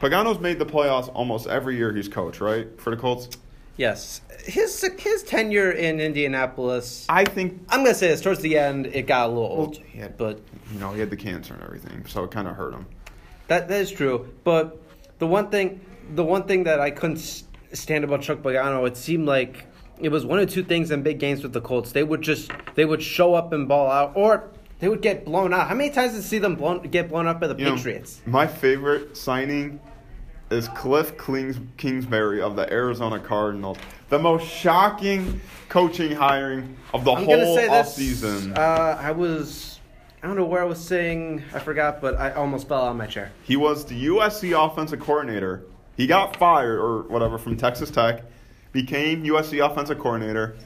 [0.00, 2.66] Pagano's made the playoffs almost every year he's coached, right?
[2.80, 3.28] For the Colts.
[3.76, 7.04] Yes, his his tenure in Indianapolis.
[7.08, 9.76] I think I'm gonna say this towards the end, it got a little well, old,
[9.78, 10.40] had, but
[10.72, 12.86] you know, he had the cancer and everything, so it kind of hurt him.
[13.48, 14.32] that that is true.
[14.44, 14.80] But
[15.18, 15.80] the one thing,
[16.14, 19.66] the one thing that I couldn't stand about Chuck Pagano, it seemed like
[20.00, 21.92] it was one or two things in big games with the Colts.
[21.92, 25.52] They would just they would show up and ball out, or they would get blown
[25.52, 25.68] out.
[25.68, 27.76] How many times did you see them blown, get blown up by the You know,
[27.76, 28.22] Patriots?
[28.24, 29.80] my favorite signing
[30.50, 33.78] is Kliff Klings, Kingsbury of the Arizona Cardinals.
[34.08, 37.98] The most shocking coaching hiring of the I'm whole say this.
[37.98, 38.56] offseason.
[38.56, 39.80] Uh, I was.
[40.22, 41.42] I don't know where I was saying.
[41.52, 43.32] I forgot, but I almost fell out of my chair.
[43.42, 45.64] he was the USC offensive coordinator.
[45.96, 48.22] He got fired or whatever from Texas Tech,
[48.72, 50.56] became USC offensive coordinator.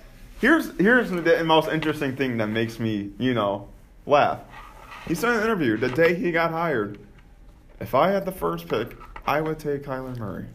[0.40, 3.68] Here's here's the most interesting thing that makes me, you know,
[4.06, 4.40] laugh.
[5.06, 6.98] He said in an interview the day he got hired,
[7.80, 10.46] if I had the first pick, I would take Kyler Murray.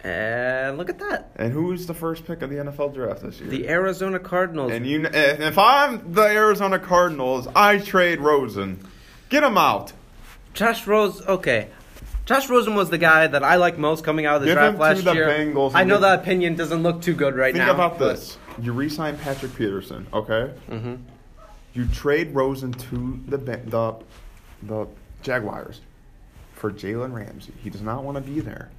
[0.00, 1.30] And look at that.
[1.36, 3.50] And who's the first pick of the NFL draft this year?
[3.50, 4.70] The Arizona Cardinals.
[4.72, 8.86] and you, and if I'm the Arizona Cardinals, I trade Rosen.
[9.28, 9.92] Get him out.
[10.54, 11.68] Josh Rose, okay.
[12.24, 14.78] Josh Rosen was the guy that I liked most coming out of the Give draft
[14.78, 15.28] last year.
[15.28, 17.74] Bengals I know that opinion doesn't look too good right Think now.
[17.74, 20.52] Think about this: you re-sign Patrick Peterson, okay?
[20.68, 20.96] hmm
[21.72, 23.94] You trade Rosen to the the
[24.62, 24.86] the
[25.22, 25.80] Jaguars
[26.56, 27.52] for Jalen Ramsey.
[27.62, 28.70] He does not want to be there.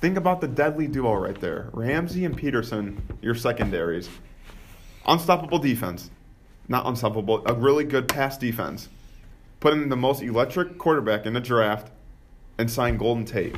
[0.00, 4.08] Think about the deadly duo right there: Ramsey and Peterson, your secondaries.
[5.06, 6.10] Unstoppable defense,
[6.68, 7.42] not unstoppable.
[7.46, 8.88] A really good pass defense.
[9.60, 11.90] Put in the most electric quarterback in the draft,
[12.58, 13.54] and sign Golden Tate.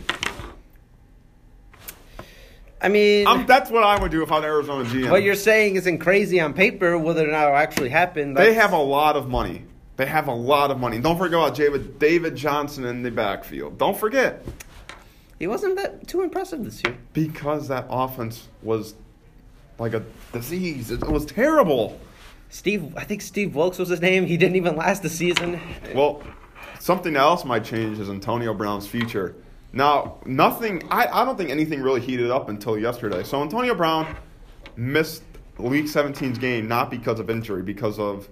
[2.81, 5.11] I mean, Um, that's what I would do if I'm Arizona GM.
[5.11, 6.97] what you're saying isn't crazy on paper.
[6.97, 9.65] Whether or not it'll actually happen, They have a lot of money.
[9.99, 11.01] They have a lot of money.
[11.01, 13.79] Don't forget about David, David Johnson in the backfield.
[13.79, 14.45] Don't forget.
[15.41, 16.97] He wasn't that too impressive this year.
[17.13, 18.95] Because that offense was
[19.77, 20.93] like a disease.
[20.93, 22.01] It was terrible.
[22.49, 24.25] Steve, I think Steve Wilks was his name.
[24.25, 25.61] He didn't even last the season.
[25.93, 26.23] Well,
[26.79, 29.35] something else might change is Antonio Brown's future.
[29.73, 33.25] Now, nothing, I, I don't think anything really heated up until yesterday.
[33.25, 34.17] So, Antonio Brown
[34.77, 35.25] missed
[35.59, 38.29] Week 17's game not because of injury, because of.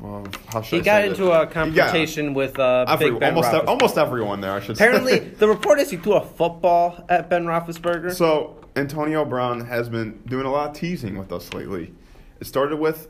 [0.00, 1.34] Well, how should He I got say into this?
[1.42, 5.12] a confrontation with uh, Every- Big Ben almost, ev- almost everyone there, I should Apparently,
[5.18, 5.28] say.
[5.38, 8.12] the report is he threw a football at Ben Roethlisberger.
[8.12, 11.94] So Antonio Brown has been doing a lot of teasing with us lately.
[12.40, 13.08] It started with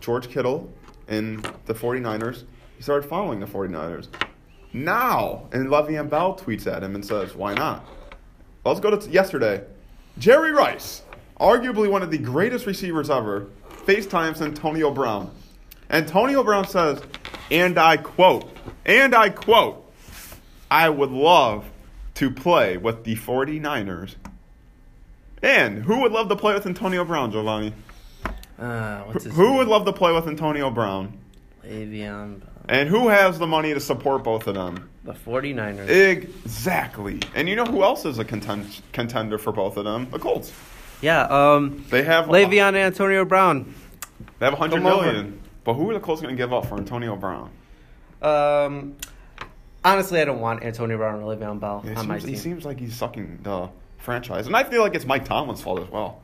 [0.00, 0.70] George Kittle
[1.08, 2.44] and the 49ers.
[2.76, 4.08] He started following the 49ers.
[4.72, 5.48] now.
[5.52, 7.84] And Le'Veon Bell tweets at him and says, why not?
[8.64, 9.64] Let's go to t- yesterday.
[10.18, 11.02] Jerry Rice,
[11.40, 13.46] arguably one of the greatest receivers ever,
[13.86, 15.30] FaceTimes Antonio Brown.
[15.90, 17.02] Antonio Brown says,
[17.50, 19.92] and I quote, and I quote,
[20.70, 21.64] I would love
[22.14, 24.14] to play with the 49ers.
[25.42, 27.72] And who would love to play with Antonio Brown, Giovanni?
[28.58, 29.56] Uh, what's his Who name?
[29.56, 31.18] would love to play with Antonio Brown?
[31.64, 34.88] Le'Veon And who has the money to support both of them?
[35.04, 35.88] The 49ers.
[35.88, 37.20] Exactly.
[37.34, 40.08] And you know who else is a contend- contender for both of them?
[40.10, 40.52] The Colts.
[41.00, 43.74] yeah, um, They have Le'Veon and Antonio Brown.
[44.38, 45.26] They have 100 Come over.
[45.64, 47.50] But who are the Colts going to give up for Antonio Brown?
[48.22, 48.96] Um,
[49.84, 52.64] honestly, I don't want Antonio Brown or Le'Veon Bell He on my seems, he seems
[52.64, 53.68] like he's sucking the
[53.98, 54.46] franchise.
[54.46, 56.20] And I feel like it's Mike Tomlin's fault as well.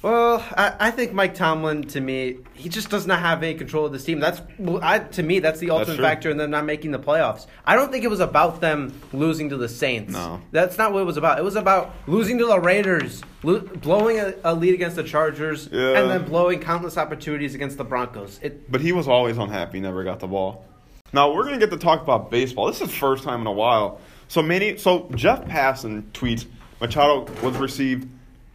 [0.00, 3.86] Well, I, I think Mike Tomlin, to me, he just does not have any control
[3.86, 4.20] of this team.
[4.20, 4.40] That's
[4.80, 6.04] I, to me, that's the ultimate true.
[6.04, 7.46] factor in them not making the playoffs.
[7.66, 10.12] I don't think it was about them losing to the Saints.
[10.12, 10.40] No.
[10.52, 11.40] that's not what it was about.
[11.40, 15.68] It was about losing to the Raiders, lo- blowing a, a lead against the Chargers,
[15.72, 15.98] Yeah.
[15.98, 18.38] and then blowing countless opportunities against the Broncos.
[18.40, 20.64] It But he was always unhappy, never got the ball.
[21.12, 22.66] Now we're gonna get to talk about baseball.
[22.68, 24.00] This is the first time in a while.
[24.28, 26.46] So many so Jeff Passan tweets
[26.80, 28.08] Machado was received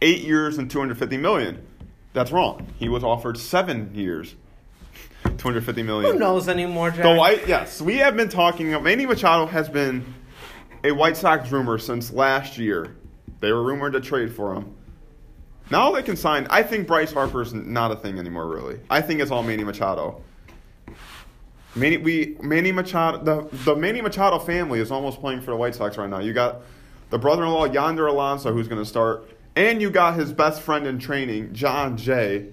[0.04, 1.66] eight years and two hundred fifty million.
[2.12, 2.66] That's wrong.
[2.78, 4.36] He was offered seven years,
[5.24, 6.12] two hundred fifty million.
[6.12, 7.02] who knows anymore, Jack?
[7.02, 10.04] The White yes, we have been talking Manny Machado has been
[10.84, 12.94] a White Sox rumor since last year.
[13.40, 14.74] They were rumored to trade for him.
[15.70, 16.46] Now they can sign.
[16.50, 18.46] I think Bryce Harper's not a thing anymore.
[18.46, 20.22] Really, I think it's all Manny Machado.
[21.74, 25.74] Manny, we Manny Machado, the the Manny Machado family is almost playing for the White
[25.74, 26.20] Sox right now.
[26.20, 26.60] You got
[27.10, 30.98] the brother-in-law Yonder Alonso, who's going to start, and you got his best friend in
[30.98, 32.46] training, Jon Jay.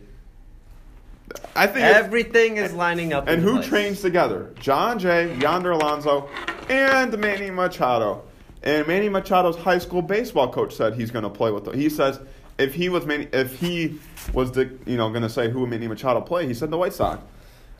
[1.55, 3.27] I think Everything is lining up.
[3.27, 3.67] and in who place.
[3.67, 4.53] trains together?
[4.59, 6.29] Jon Jay, Yonder Alonso,
[6.69, 8.23] and Manny Machado.
[8.63, 11.73] And Manny Machado's high school baseball coach said he's going to play with them.
[11.79, 12.19] He says
[12.59, 13.97] if he was Manny, if he
[14.33, 16.93] was the you know going to say who Manny Machado play, he said the White
[16.93, 17.23] Sox.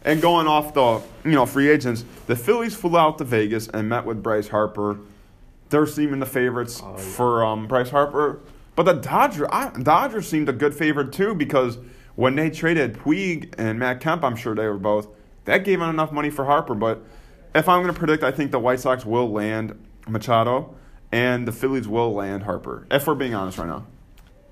[0.03, 3.87] And going off the you know free agents, the Phillies flew out to Vegas and
[3.89, 4.97] met with Bryce Harper.
[5.69, 7.03] They're seeming the favorites Oh, yeah.
[7.03, 8.39] for um, Bryce Harper,
[8.75, 11.77] but the Dodgers, I, Dodgers seemed a good favorite too because
[12.15, 15.07] when they traded Puig and Matt Kemp, I'm sure they were both.
[15.45, 16.75] That gave them enough money for Harper.
[16.75, 17.03] But
[17.55, 20.75] if I'm going to predict, I think the White Sox will land Machado
[21.11, 22.87] and the Phillies will land Harper.
[22.91, 23.85] If we're being honest right now,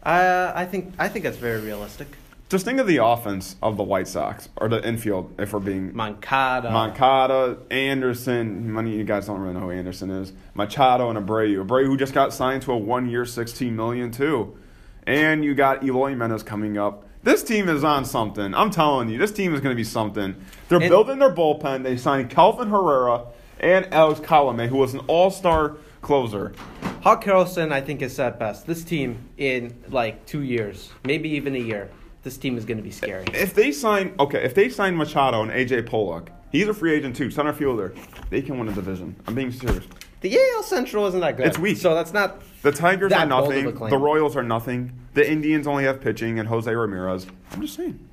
[0.03, 2.08] Uh, I think I think that's very realistic.
[2.49, 5.39] Just think of the offense of the White Sox or the infield.
[5.39, 6.71] If we're being Moncada.
[6.71, 8.73] Moncada, Anderson.
[8.73, 10.33] Many of you guys don't really know who Anderson is.
[10.55, 11.63] Machado and Abreu.
[11.63, 14.57] Abreu who just got signed to a one-year, sixteen million too.
[15.05, 17.05] And you got Eloy Menace coming up.
[17.21, 18.55] This team is on something.
[18.55, 20.35] I'm telling you, this team is going to be something.
[20.69, 21.83] They're And- building their bullpen.
[21.83, 23.25] They signed Kelvin Herrera
[23.59, 26.53] and Alex Colome, who was an all-star closer.
[27.01, 28.65] Hawk Harrelson, I think, is said best.
[28.65, 31.89] This team in like two years, maybe even a year,
[32.23, 33.25] this team is going to be scary.
[33.34, 37.15] If they sign, okay, if they sign Machado and AJ Pollock, he's a free agent
[37.15, 37.93] too, center fielder.
[38.29, 39.15] They can win a division.
[39.27, 39.86] I'm being serious.
[40.21, 41.47] The AL Central isn't that good.
[41.47, 41.77] It's weak.
[41.77, 42.41] so that's not.
[42.62, 43.77] The Tigers That are bold of a nothing.
[43.77, 43.89] claim.
[43.89, 44.91] The Royals are nothing.
[45.13, 47.25] The Indians only have pitching and Jose Ramirez.
[47.51, 48.05] I'm just saying.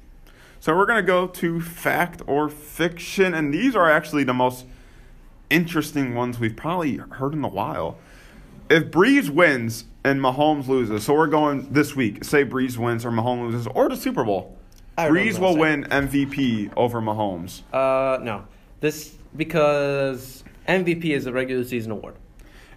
[0.60, 4.66] So we're gonna go to fact or fiction, and these are actually the most
[5.50, 7.98] interesting ones we've probably heard in a while.
[8.68, 12.24] If Brees wins and Mahomes loses, so we're going this week.
[12.24, 14.56] Say Brees wins or Mahomes loses, or the Super Bowl.
[14.98, 17.62] I Brees will win MVP over Mahomes.
[17.72, 18.46] Uh, no,
[18.80, 22.16] this because MVP is a regular season award.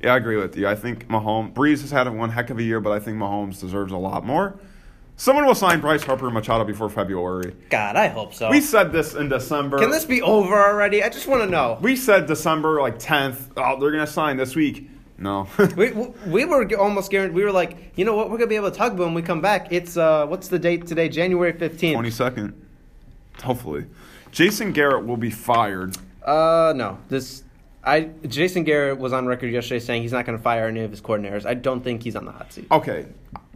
[0.03, 0.67] Yeah, I agree with you.
[0.67, 3.59] I think Mahomes Brees has had one heck of a year, but I think Mahomes
[3.59, 4.59] deserves a lot more.
[5.15, 7.53] Someone will sign Bryce Harper and Machado before February.
[7.69, 8.49] God, I hope so.
[8.49, 9.77] We said this in December.
[9.77, 11.03] Can this be over already?
[11.03, 11.77] I just want to know.
[11.81, 13.49] We said December like 10th.
[13.57, 14.89] Oh, they're gonna sign this week.
[15.19, 15.47] No.
[15.75, 15.91] We,
[16.27, 17.35] we were almost guaranteed.
[17.35, 18.31] We were like, you know what?
[18.31, 19.71] We're gonna be able to talk about when we come back.
[19.71, 21.09] It's uh, what's the date today?
[21.09, 21.97] January fifteenth.
[21.97, 22.53] 22nd.
[23.43, 23.85] Hopefully,
[24.31, 25.97] Jason Garrett will be fired.
[26.23, 26.97] Uh, no.
[27.09, 27.43] This,
[27.83, 30.91] I Jason Garrett was on record yesterday saying he's not going to fire any of
[30.91, 31.45] his coordinators.
[31.45, 32.67] I don't think he's on the hot seat.
[32.71, 33.05] Okay,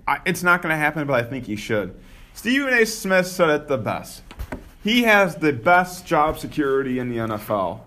[0.07, 1.95] I, it's not gonna happen, but I think he should.
[2.33, 2.85] Stephen A.
[2.85, 4.23] Smith said it the best.
[4.83, 7.81] He has the best job security in the NFL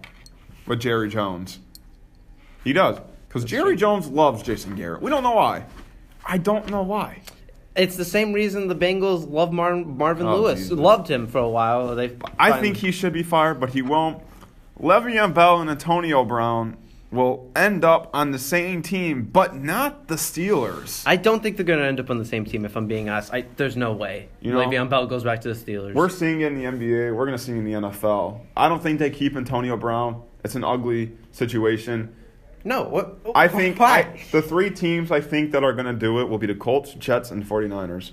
[0.67, 1.59] with Jerry Jones.
[2.65, 2.99] He does.
[3.37, 5.03] Because Jerry Jones loves Jason Garrett.
[5.03, 5.66] We don't know why.
[6.25, 7.20] I don't know why.
[7.77, 10.61] It's the same reason the Bengals love Mar- Marvin Oh, Lewis.
[10.61, 10.79] Jesus.
[10.79, 11.94] Loved him for a while.
[11.94, 12.16] They.
[12.38, 14.22] I think he should be fired, but he won't.
[14.81, 16.79] Le'Veon Bell and Antonio Brown
[17.11, 21.03] will end up on the same team, but not the Steelers.
[21.05, 22.64] I don't think they're going to end up on the same team.
[22.64, 24.31] If I'm being honest, I, there's no way.
[24.40, 25.92] You know- Le'Veon Bell goes back to the Steelers.
[25.92, 27.14] We're seeing it in the NBA.
[27.14, 28.40] We're going to see it in the NFL.
[28.57, 30.22] I don't think they keep Antonio Brown.
[30.42, 32.14] It's an ugly situation.
[32.66, 33.18] No, what?
[33.24, 33.81] Oh, I think?
[33.81, 36.55] I, the three teams I think that are going to do it will be the
[36.57, 38.11] Colts, Jets, and 49ers.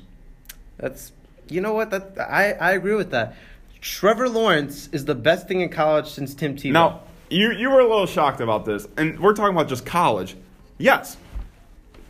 [0.78, 1.12] That's
[1.50, 3.36] you know what that I I agree with that.
[3.82, 6.72] Trevor Lawrence is the best thing in college since Tim Tebow.
[6.72, 10.36] Now, you you were a little shocked about this, and we're talking about just college.
[10.78, 11.18] Yes,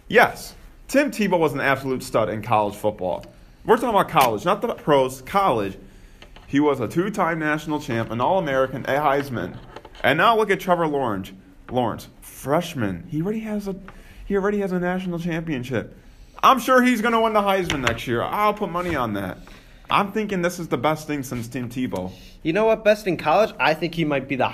[0.09, 0.53] yes,
[0.89, 3.25] Tim Tebow was an absolute stud in college football.
[3.63, 5.21] We're talking about college, not the pros.
[5.21, 5.77] College,
[6.47, 9.57] he was a two-time national champ, an All-American, a Heisman,
[10.03, 11.31] and now look at Trevor Lawrence.
[11.73, 13.75] Lawrence, freshman, he already has a
[14.25, 15.97] he already has a national championship.
[16.41, 18.21] I'm sure he's going to win the Heisman next year.
[18.21, 19.37] I'll put money on that.
[19.89, 22.11] I'm thinking this is the best thing since Tim Tebow.
[22.41, 22.83] You know what?
[22.83, 24.51] Best in college, I think he might be the.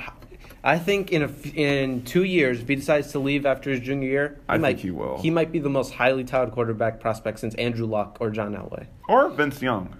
[0.64, 4.10] I think in a in two years, if he decides to leave after his junior
[4.10, 5.18] year, he I think might, he will.
[5.18, 8.88] He might be the most highly touted quarterback prospect since Andrew Luck or John Elway.
[9.08, 9.96] Or Vince Young.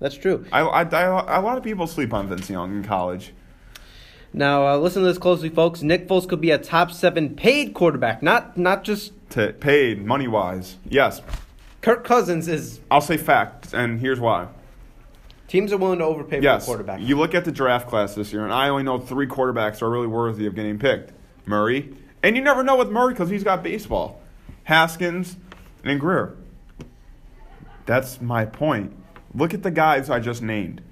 [0.00, 0.46] That's true.
[0.52, 3.32] I, I, I, a lot of people sleep on Vince Young in college.
[4.32, 5.82] Now, uh, listen to this closely, folks.
[5.82, 10.28] Nick Foles could be a top seven paid quarterback, not not just To, paid money
[10.28, 10.76] wise.
[10.88, 11.22] Yes.
[11.80, 12.46] Kirk Cousins.
[12.48, 14.48] Is I'll say fact, and here's why.
[15.48, 16.64] teams are willing to overpay Yes.
[16.66, 17.00] for a quarterback.
[17.00, 19.88] You look at the draft class this year, and I only know three quarterbacks are
[19.90, 21.12] really worthy of getting picked
[21.46, 24.20] Murray, and you never know with Murray because he's got baseball,
[24.64, 25.36] Haskins,
[25.84, 26.36] and Grier.
[27.86, 28.94] That's my point.
[29.34, 30.82] Look at the guys I just named.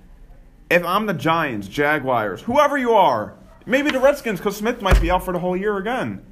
[0.71, 3.35] If I'm the Giants, Jaguars, whoever you are,
[3.67, 6.25] maybe the Redskins, because Smith might be out for the whole year again.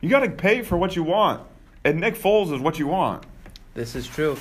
[0.00, 1.42] You got to pay for what you want,
[1.84, 3.24] and Nick Foles is what you want.
[3.74, 4.36] This is true.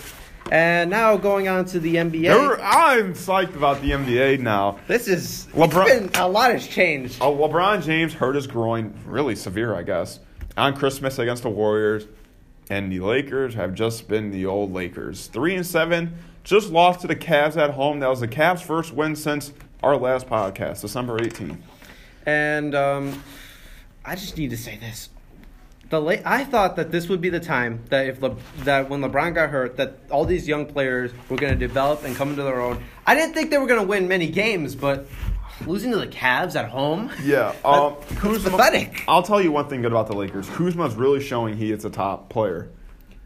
[0.52, 2.24] And now going on to the NBA.
[2.24, 4.78] There- I'm psyched about the NBA now.
[4.88, 7.17] This is LeBron- been, a lot has changed.
[7.22, 10.19] Oh, LeBron James hurt his groin, really severe, I guess,
[10.58, 12.06] on Christmas against the Warriors,
[12.69, 15.28] and the Lakers have just been the old Lakers.
[15.28, 17.99] Three and seven, just lost to the Cavs at home.
[17.99, 21.58] That was the Cavs' first win since our last podcast, December 18th.
[22.25, 23.23] And um,
[24.06, 25.10] I just need to say this:
[25.89, 29.01] the La- I thought that this would be the time that if Le- that when
[29.01, 32.43] LeBron got hurt, that all these young players were going to develop and come into
[32.43, 32.84] their own.
[33.06, 35.06] I didn't think they were going to win many games, but
[35.67, 38.51] losing to the Cavs at home, Yeah, um, that's Kuzma.
[38.51, 39.03] pathetic.
[39.08, 40.49] I'll tell you one thing good about the Lakers.
[40.49, 42.69] Kuzma's really showing he is a top player.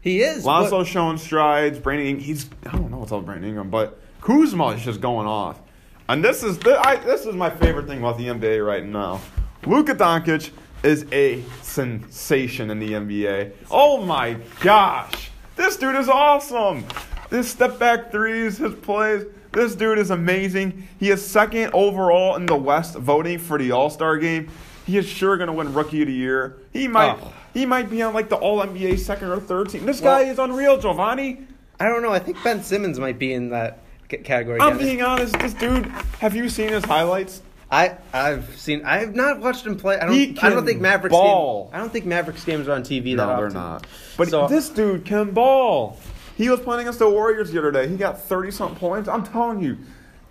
[0.08, 0.42] He is.
[0.70, 1.78] but- showing strides.
[1.78, 5.26] Brandon, he's I don't know what's up with Brandon Ingram, but Kuzma is just going
[5.26, 5.60] off.
[6.08, 9.20] And this is the, I, this is my favorite thing about the NBA right now.
[9.66, 10.50] Luka Doncic
[10.82, 13.52] is a sensation in the NBA.
[13.70, 16.86] Oh my gosh, this dude is awesome.
[17.28, 19.26] This step back threes, his plays.
[19.52, 20.88] This dude is amazing.
[20.98, 24.48] He is second overall in the West voting for the All Star game.
[24.88, 26.56] He is sure going to win Rookie of the Year.
[26.72, 27.18] He might.
[27.22, 27.32] Oh.
[27.52, 29.84] He might be on like the All NBA second or third team.
[29.84, 31.46] This guy is unreal, Giovanni.
[31.78, 32.10] I don't know.
[32.10, 34.60] I think Ben Simmons might be in that c- category.
[34.62, 35.38] I'm being honest.
[35.38, 35.84] This dude,
[36.20, 37.42] have you seen his highlights?
[37.70, 38.82] I I've seen.
[38.86, 39.98] I have not watched him play.
[39.98, 40.14] I don't.
[40.14, 41.12] He I don't think Mavericks.
[41.12, 41.64] ball.
[41.66, 43.14] Game, I don't think Mavericks games are on TV.
[43.16, 43.52] that No, they're often.
[43.52, 43.86] not.
[44.16, 45.98] But So- this dude can ball.
[46.38, 47.88] He was playing against the Warriors the other day.
[47.88, 49.06] He got 30 something points.
[49.08, 49.76] I'm telling you,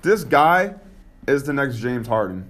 [0.02, 0.74] this guy
[1.28, 2.46] is the next James Harden.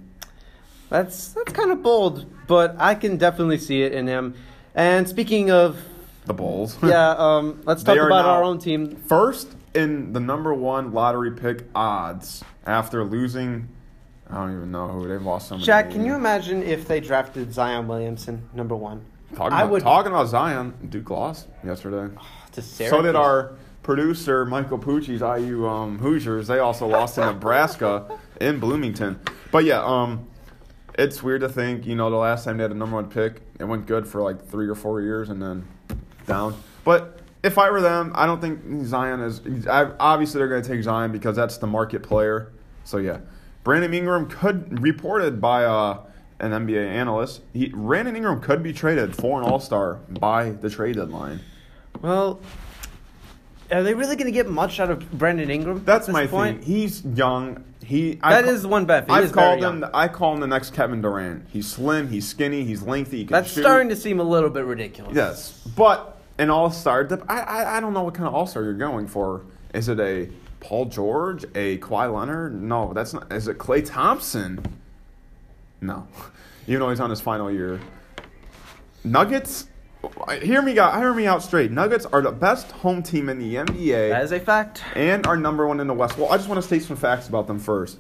[0.89, 4.36] That's that's kind of bold, but I can definitely see it in him.
[4.76, 5.80] And speaking of,
[6.26, 6.78] The Bulls.
[6.84, 8.95] yeah, um, let's They talk are about now- our own team.
[9.08, 13.67] First in the number one lottery pick odds after losing.
[14.30, 15.65] I don't even know who they've lost so many.
[15.65, 16.08] Jack, can games.
[16.08, 19.06] you imagine if they drafted Zion Williamson number one?
[19.36, 22.13] Talking I about, would- talking about Zion, Duke lost yesterday.
[22.54, 23.15] To So did Syracuse.
[23.15, 23.52] our
[23.84, 26.47] producer Michael Pucci's IU um, Hoosiers.
[26.47, 29.19] They also lost to Nebraska in Bloomington.
[29.52, 30.27] But yeah, um,
[30.98, 31.86] it's weird to think.
[31.86, 34.22] You know, the last time they had a number one pick, it went good for
[34.22, 35.68] like three or four years, and then
[36.26, 36.56] down.
[36.84, 39.68] But if I were them, I don't think Zion is.
[39.68, 42.52] I, obviously, they're going to take Zion because that's the market player.
[42.84, 43.20] So yeah,
[43.64, 46.02] Brandon Ingram could reported by uh,
[46.40, 47.42] an NBA analyst.
[47.54, 51.42] He, Brandon Ingram could be traded for an All Star by the trade deadline.
[52.02, 52.40] Well,
[53.72, 55.84] are they really going to get much out of Brandon Ingram?
[55.86, 56.64] That's my point?
[56.64, 56.68] thing.
[56.74, 57.64] He's young.
[57.84, 59.06] He That I, is one bet.
[59.08, 59.80] He I've is very called him.
[59.82, 59.92] young.
[59.94, 61.46] I call him the next Kevin Durant.
[61.50, 62.10] He's slim.
[62.10, 62.64] He's skinny.
[62.66, 63.20] He's lengthy.
[63.20, 63.62] He That's shoot.
[63.62, 65.16] starting to seem a little bit ridiculous.
[65.16, 67.08] Yes, but an All Star.
[67.30, 69.44] I, I I don't know what kind of All Star you're going for.
[69.74, 71.46] Is it a Paul George?
[71.56, 72.62] A Kawhi Leonard?
[72.62, 73.32] No, that's not.
[73.32, 74.60] Is it Klay Thompson?
[75.80, 76.08] No,
[76.68, 77.80] even though he's on his final year.
[79.04, 79.68] Nuggets.
[80.41, 80.98] Hear me out.
[80.98, 81.71] Hear me out straight.
[81.71, 84.83] Nuggets are the best home team in the NBA That is a fact.
[84.95, 86.17] and are number one in the West.
[86.17, 87.98] Well, I just want to state some facts about them first.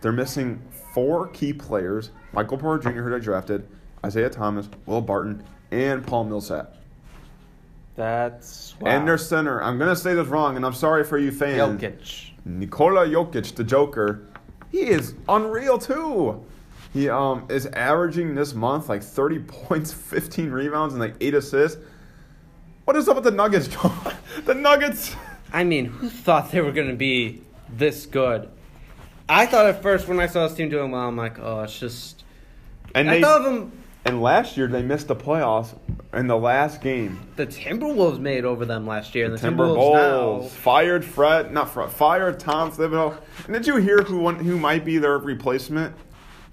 [0.00, 0.60] They're missing
[0.94, 3.66] four key players: Michael Porter Jr., who they drafted,
[4.04, 6.74] Isaiah Thomas, Will Barton, and Paul Millsap.
[7.94, 8.90] That's wow.
[8.90, 11.80] And their center, I'm gonna say this wrong, and I'm sorry for you fans.
[11.80, 12.30] Jokic.
[12.44, 14.26] Nikola Jokic, the Joker,
[14.70, 16.44] he is unreal too.
[16.96, 21.78] He um is averaging this month like 30 points, 15 rebounds, and like eight assists.
[22.86, 23.92] What is up with the Nuggets, Joe?
[24.46, 25.14] the Nuggets.
[25.52, 28.48] I mean, who thought they were going to be this good?
[29.28, 31.78] I thought at first when I saw this team doing well, I'm like, oh, it's
[31.78, 32.24] just.
[32.94, 33.72] And I they thought of them.
[34.06, 35.76] and last year they missed the playoffs
[36.14, 37.20] in the last game.
[37.36, 41.68] The Timberwolves made over them last year, and the, Timber Timberwolves Bulls fired Fred, not
[41.68, 43.18] Fred, fired Tom Thibodeau.
[43.44, 45.94] And did you hear who won, who might be their replacement?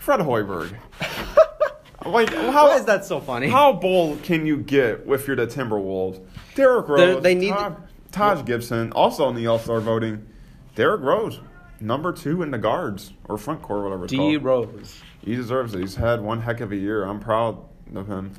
[0.03, 0.75] Fred Hoiberg.
[2.05, 3.47] like how Why is that so funny?
[3.47, 6.21] How bold can you get if you're the Timberwolves?
[6.55, 7.73] Derrick Rose, they need Taj,
[8.11, 10.27] Taj Gibson, also in the All Star voting.
[10.75, 11.39] Derrick Rose,
[11.79, 14.43] number two in the guards or front court, whatever it's D called.
[14.43, 15.01] Rose.
[15.23, 15.79] He deserves it.
[15.79, 17.05] He's had one heck of a year.
[17.05, 17.63] I'm proud
[17.95, 18.33] of him.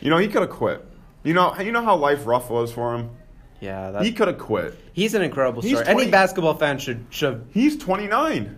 [0.00, 0.86] You know, he could have quit.
[1.24, 3.10] You know, you know how life rough was for him.
[3.60, 4.78] Yeah, that's, He could have quit.
[4.92, 5.84] he's an incredible He's story.
[5.86, 7.44] 20 Any basketball fan should should.
[7.52, 8.56] He's 29.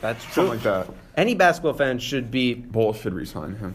[0.00, 0.32] That's true.
[0.32, 0.94] Something like that.
[1.18, 3.74] Any basketball fan should be Bulls should resign him.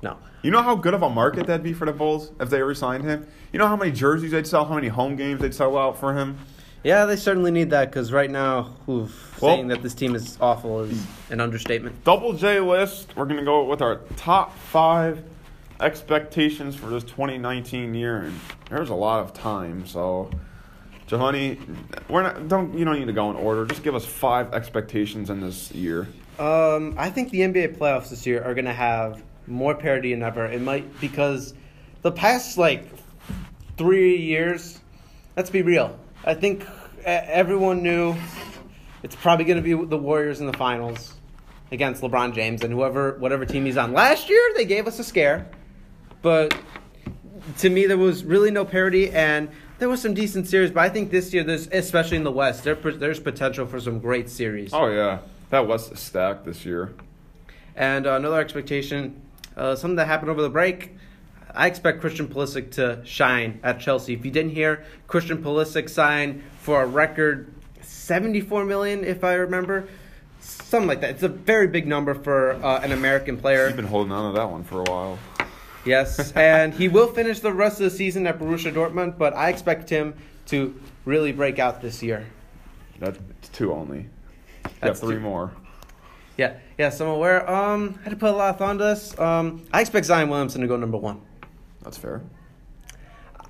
[0.00, 0.16] no.
[0.42, 3.02] You know how good of a market that'd be for the Bulls if they resigned
[3.02, 3.26] him?
[3.52, 6.14] You know how many jerseys they'd sell, how many home games they'd sell out for
[6.14, 6.38] him?
[6.84, 10.38] Yeah, they certainly need that because right now, oof, Well- saying that this team is
[10.40, 12.04] awful is an understatement.
[12.04, 13.16] Double J list.
[13.16, 15.24] We're going to go with our top five
[15.80, 18.18] expectations for this 2019 year.
[18.18, 18.38] And
[18.70, 19.84] there's a lot of time.
[19.84, 20.30] So,
[21.08, 21.58] Giovanni,
[22.08, 23.66] we're not, don't, you don't need to go in order.
[23.66, 26.06] Just give us five expectations in this year.
[26.38, 30.22] Um, I think the NBA playoffs this year are going to have more parity than
[30.22, 30.46] ever.
[30.46, 31.54] It might because
[32.02, 32.86] the past like
[33.76, 34.80] three years.
[35.36, 35.98] Let's be real.
[36.24, 36.66] I think
[37.04, 38.16] everyone knew
[39.02, 41.14] it's probably going to be the Warriors in the finals
[41.70, 43.92] against LeBron James and whoever whatever team he's on.
[43.92, 45.46] Last year they gave us a scare,
[46.22, 46.56] but
[47.58, 50.70] to me there was really no parity and there was some decent series.
[50.70, 53.98] But I think this year there's especially in the West there there's potential for some
[53.98, 54.72] great series.
[54.72, 55.18] Oh, yeah.
[55.50, 56.94] That was stacked this year.
[57.74, 59.20] And uh, another expectation,
[59.56, 60.96] uh, something that happened over the break.
[61.54, 64.12] I expect Christian Pulisic to shine at Chelsea.
[64.12, 69.88] If you didn't hear, Christian Pulisic signed for a record 74 million, if I remember,
[70.40, 71.10] something like that.
[71.10, 73.68] It's a very big number for uh, an American player.
[73.68, 75.18] You've been holding on to that one for a while.
[75.84, 79.48] Yes, and he will finish the rest of the season at Borussia Dortmund, but I
[79.48, 80.14] expect him
[80.46, 82.26] to really break out this year.
[82.98, 83.18] That's
[83.52, 84.08] two only.
[84.80, 85.52] Got three more.
[86.36, 87.48] Yeah, yes, I'm aware.
[87.50, 89.18] Um, I had to put a lot of thought into this.
[89.18, 91.20] Um, I expect Zion Williamson to go number one.
[91.82, 92.22] That's fair.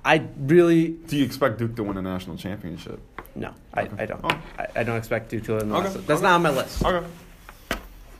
[0.05, 3.01] I really Do you expect Duke to win a national championship?
[3.35, 4.03] no, I, Okay.
[4.03, 4.21] I don't.
[4.23, 4.41] Oh.
[4.57, 6.21] I, I don't expect Duke to win the Okay, That's okay.
[6.21, 6.83] not on my list.
[6.85, 7.05] Okay.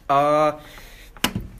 [0.10, 0.60] Uh,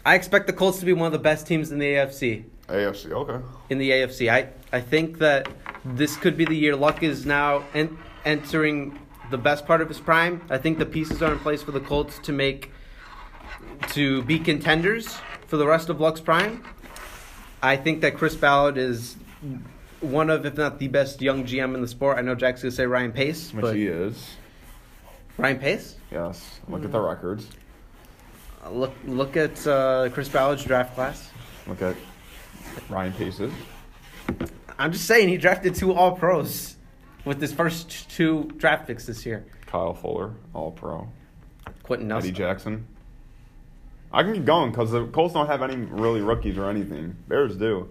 [0.06, 2.44] I expect the Colts to be one of the best teams in the AFC.
[2.68, 3.46] AFC, okay.
[3.70, 5.48] In the AFC, I I think that
[5.86, 6.76] this could be the year.
[6.76, 10.42] Luck is now en- entering the best part of his prime.
[10.50, 12.72] I think the pieces are in place for the Colts to make
[13.90, 15.18] to be contenders
[15.48, 16.64] for the rest of Luck's prime.
[17.62, 19.16] I think that Chris Ballard is
[20.00, 22.18] one of, if not the best young GM in the sport.
[22.18, 24.36] I know Jack's gonna say Ryan Pace, Which but he is.
[25.38, 25.96] Ryan Pace.
[26.12, 26.60] Yes.
[26.68, 27.48] Look at the records.
[28.66, 31.30] Uh, Look look at uh, Chris Ballard's draft class.
[31.68, 31.96] Look at
[32.90, 33.52] Ryan Pace's.
[34.80, 36.77] I'm just saying he drafted two All Pros
[37.28, 39.46] with his first two draft picks this year.
[39.66, 41.08] Kyle Fuller, All Pro.
[41.84, 42.30] Quenton Nelson.
[42.30, 42.88] Eddie Jackson.
[44.12, 47.16] I can keep going because the Colts don't have any really rookies or anything.
[47.28, 47.90] Bears do.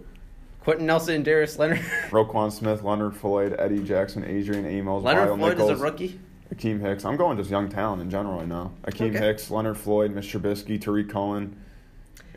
[0.60, 1.78] Quenton Nelson and Darius Leonard.
[2.10, 6.20] Roquan Smith, Leonard Floyd, Eddie Jackson, Adrian Amos, Leonard Floyd Nichols, is a rookie.
[6.52, 7.04] Akiem Hicks.
[7.04, 8.72] I'm going just young talent in general right now.
[8.84, 9.18] Akiem Okay.
[9.18, 10.40] Hicks, Leonard Floyd, Mr.
[10.40, 11.60] Trubisky, Tarik Cohen,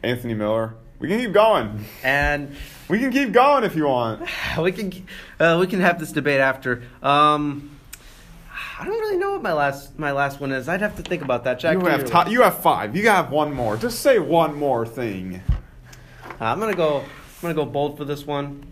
[0.04, 0.76] Anthony Miller.
[1.00, 1.86] We can keep going.
[2.04, 2.56] And
[2.90, 4.28] We can keep going if you want.
[4.62, 5.06] we can
[5.40, 6.84] uh, we can have this debate after.
[7.02, 7.80] Um,
[8.80, 10.68] I don't really know what my last my last one is.
[10.70, 11.60] I'd have to think about that.
[11.60, 12.32] Jack, You have list.
[12.32, 12.96] you have five.
[12.96, 13.78] You got one more.
[13.78, 15.42] Just say one more thing.
[16.40, 17.00] Uh, I'm gonna go.
[17.00, 17.06] I'm
[17.42, 18.66] gonna go bold for this one.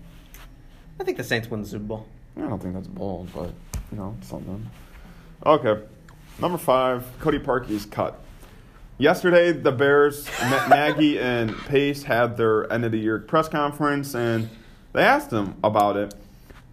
[1.00, 2.06] I think the Saints win the Super Bowl.
[2.36, 3.52] I don't think that's bold, but
[3.92, 4.70] you know something.
[5.46, 5.84] Okay,
[6.40, 7.06] number five.
[7.20, 8.20] Cody Parkey's cut.
[9.00, 10.28] Yesterday, the Bears,
[10.70, 14.50] Nagy and Pace had their end of the year press conference, and
[14.94, 16.16] they asked him about it.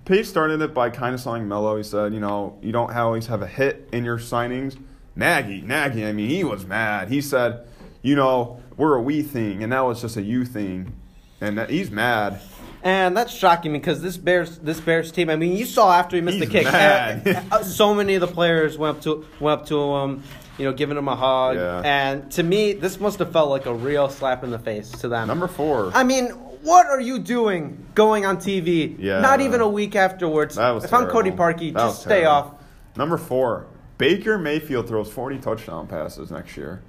[0.07, 1.77] Pace started it by kind of selling Mello.
[1.77, 4.79] He said, "You know, you don't always have a hit in your signings."
[5.14, 7.09] Nagy, Nagy, I mean, he was mad.
[7.09, 7.61] He said,
[8.01, 10.95] "You know, we're a we thing, and that was just a you thing,"
[11.43, 12.41] and he's mad.
[12.85, 15.30] And that's shocking because this Bears this Bears team.
[15.30, 18.20] I mean, you saw after he missed He's the kick, uh, uh, so many of
[18.20, 20.22] the players went up to went up to him,
[20.59, 21.57] you know, giving him a hug.
[21.57, 21.80] Yeah.
[21.82, 25.09] And to me, this must have felt like a real slap in the face to
[25.09, 25.26] them.
[25.28, 25.93] Number four.
[25.95, 26.26] I mean,
[26.62, 28.97] what are you doing going on TV?
[28.99, 29.20] Yeah.
[29.20, 30.57] Not even a week afterwards.
[30.57, 31.45] That was if I'm Cody terrible.
[31.59, 32.30] Parkey, That just stay terrible.
[32.32, 32.55] off.
[32.97, 33.66] Number four,
[33.97, 36.82] Baker Mayfield throws 40 touchdown passes next year.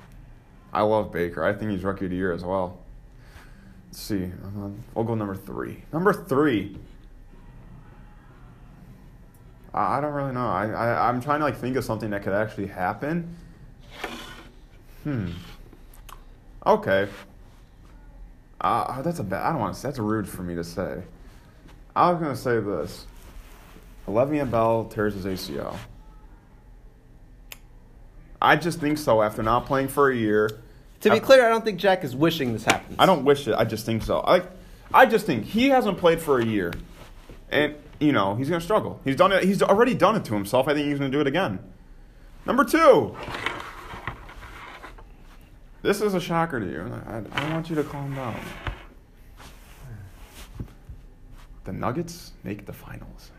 [0.74, 1.42] I love Baker.
[1.44, 2.80] I think he's rookie of the year as well.
[3.96, 4.26] Let's see.
[4.26, 5.82] Uh, we'll go number three.
[5.94, 6.78] Number three.
[9.74, 10.46] I, I don't really know.
[10.46, 13.38] I, I I'm trying to like think of something that could actually happen.
[15.06, 15.30] Hmm.
[16.66, 17.08] Okay.
[18.60, 19.44] Uh, that's a bad.
[19.44, 19.82] I don't want to.
[19.82, 21.02] That's rude for me to say.
[21.96, 23.08] I was gonna say this.
[24.10, 25.78] Le'Veon Bell tears his ACL.
[28.42, 30.65] I just think so after not playing for a year.
[31.06, 32.96] To be I- clear, I don't think Jack is wishing this happens.
[32.98, 33.54] I don't wish it.
[33.54, 34.22] I just think so.
[34.22, 34.42] I,
[34.92, 36.74] I just think he hasn't played for a year,
[37.52, 39.00] and you know he's gonna struggle.
[39.04, 39.44] He's done it.
[39.44, 40.68] He's already done it to himself.
[40.68, 41.60] I think he's gonna do it again.
[42.48, 43.16] Number two.
[45.84, 46.92] This is a shocker to you.
[47.06, 48.40] I, I want you to calm down.
[51.66, 53.30] The Nuggets make the finals.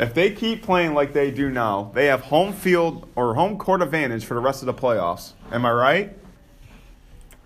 [0.00, 3.82] If they keep playing like they do now, they have home field or home court
[3.82, 5.32] advantage for the rest of the playoffs.
[5.52, 6.16] Am I right?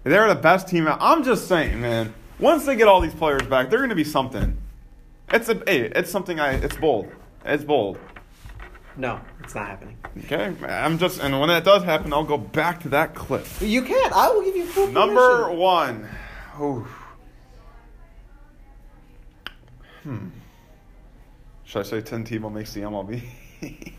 [0.05, 0.87] They're the best team.
[0.87, 2.15] out- I'm just saying, man.
[2.39, 4.57] Once they get all these players back, they're going to be something.
[5.33, 6.39] It's a, hey, it's something.
[6.39, 7.11] I, it's bold.
[7.45, 7.99] It's bold.
[8.97, 9.97] No, it's not happening.
[10.25, 13.45] Okay, I'm just, and when that does happen, I'll go back to that clip.
[13.61, 14.13] You can't.
[14.13, 15.59] I will give you full Number permission.
[15.59, 16.09] one.
[16.61, 16.87] Ooh.
[20.05, 20.29] Hmm.
[21.65, 23.23] Should I say Tim Tebow makes the MLB?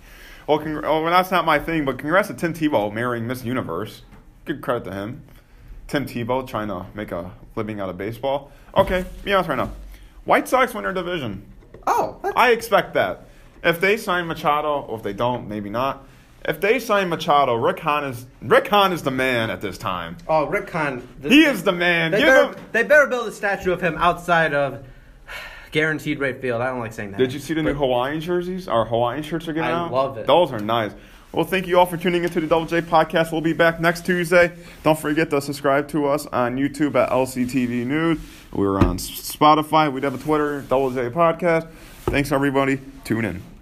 [0.47, 3.43] well, congr- oh, well, that's not my thing, but congrats to Tim Tebow marrying Miss
[3.43, 4.03] Universe.
[4.45, 5.24] Good credit to him.
[5.88, 8.51] Tim Tebow trying to make a living out of baseball.
[8.76, 9.72] Okay, be honest right now.
[10.26, 11.45] White Sox win their division.
[11.88, 13.26] Oh, that's, I expect that.
[13.63, 16.05] If they sign Machado, or if they don't, maybe not.
[16.47, 20.18] If they sign Machado, Rick Hahn is Rick Hahn is the man at this time.
[20.28, 21.07] oh, Rick Kahn.
[21.22, 22.11] th- He is the man.
[22.11, 22.66] They Give better, him.
[22.72, 24.86] they better build a statue of him outside of
[25.76, 26.61] guaranteed rate field.
[26.61, 27.17] I don't like saying that.
[27.17, 28.69] Did you see the new Hawaiian jerseys?
[28.69, 29.91] Our Hawaiian shirts are getting I out.
[29.91, 30.26] I love it.
[30.26, 30.93] Those are nice.
[31.34, 33.34] Well, thank you all for tuning into the Double J podcast.
[33.34, 34.53] We'll be back next Tuesday.
[34.84, 38.19] Don't forget to subscribe to us on YouTube at LCTV News.
[38.53, 39.91] We're on Spotify.
[39.91, 41.67] We have a Twitter, Double J podcast.
[42.05, 42.80] Thanks everybody.
[43.03, 43.55] Tune in.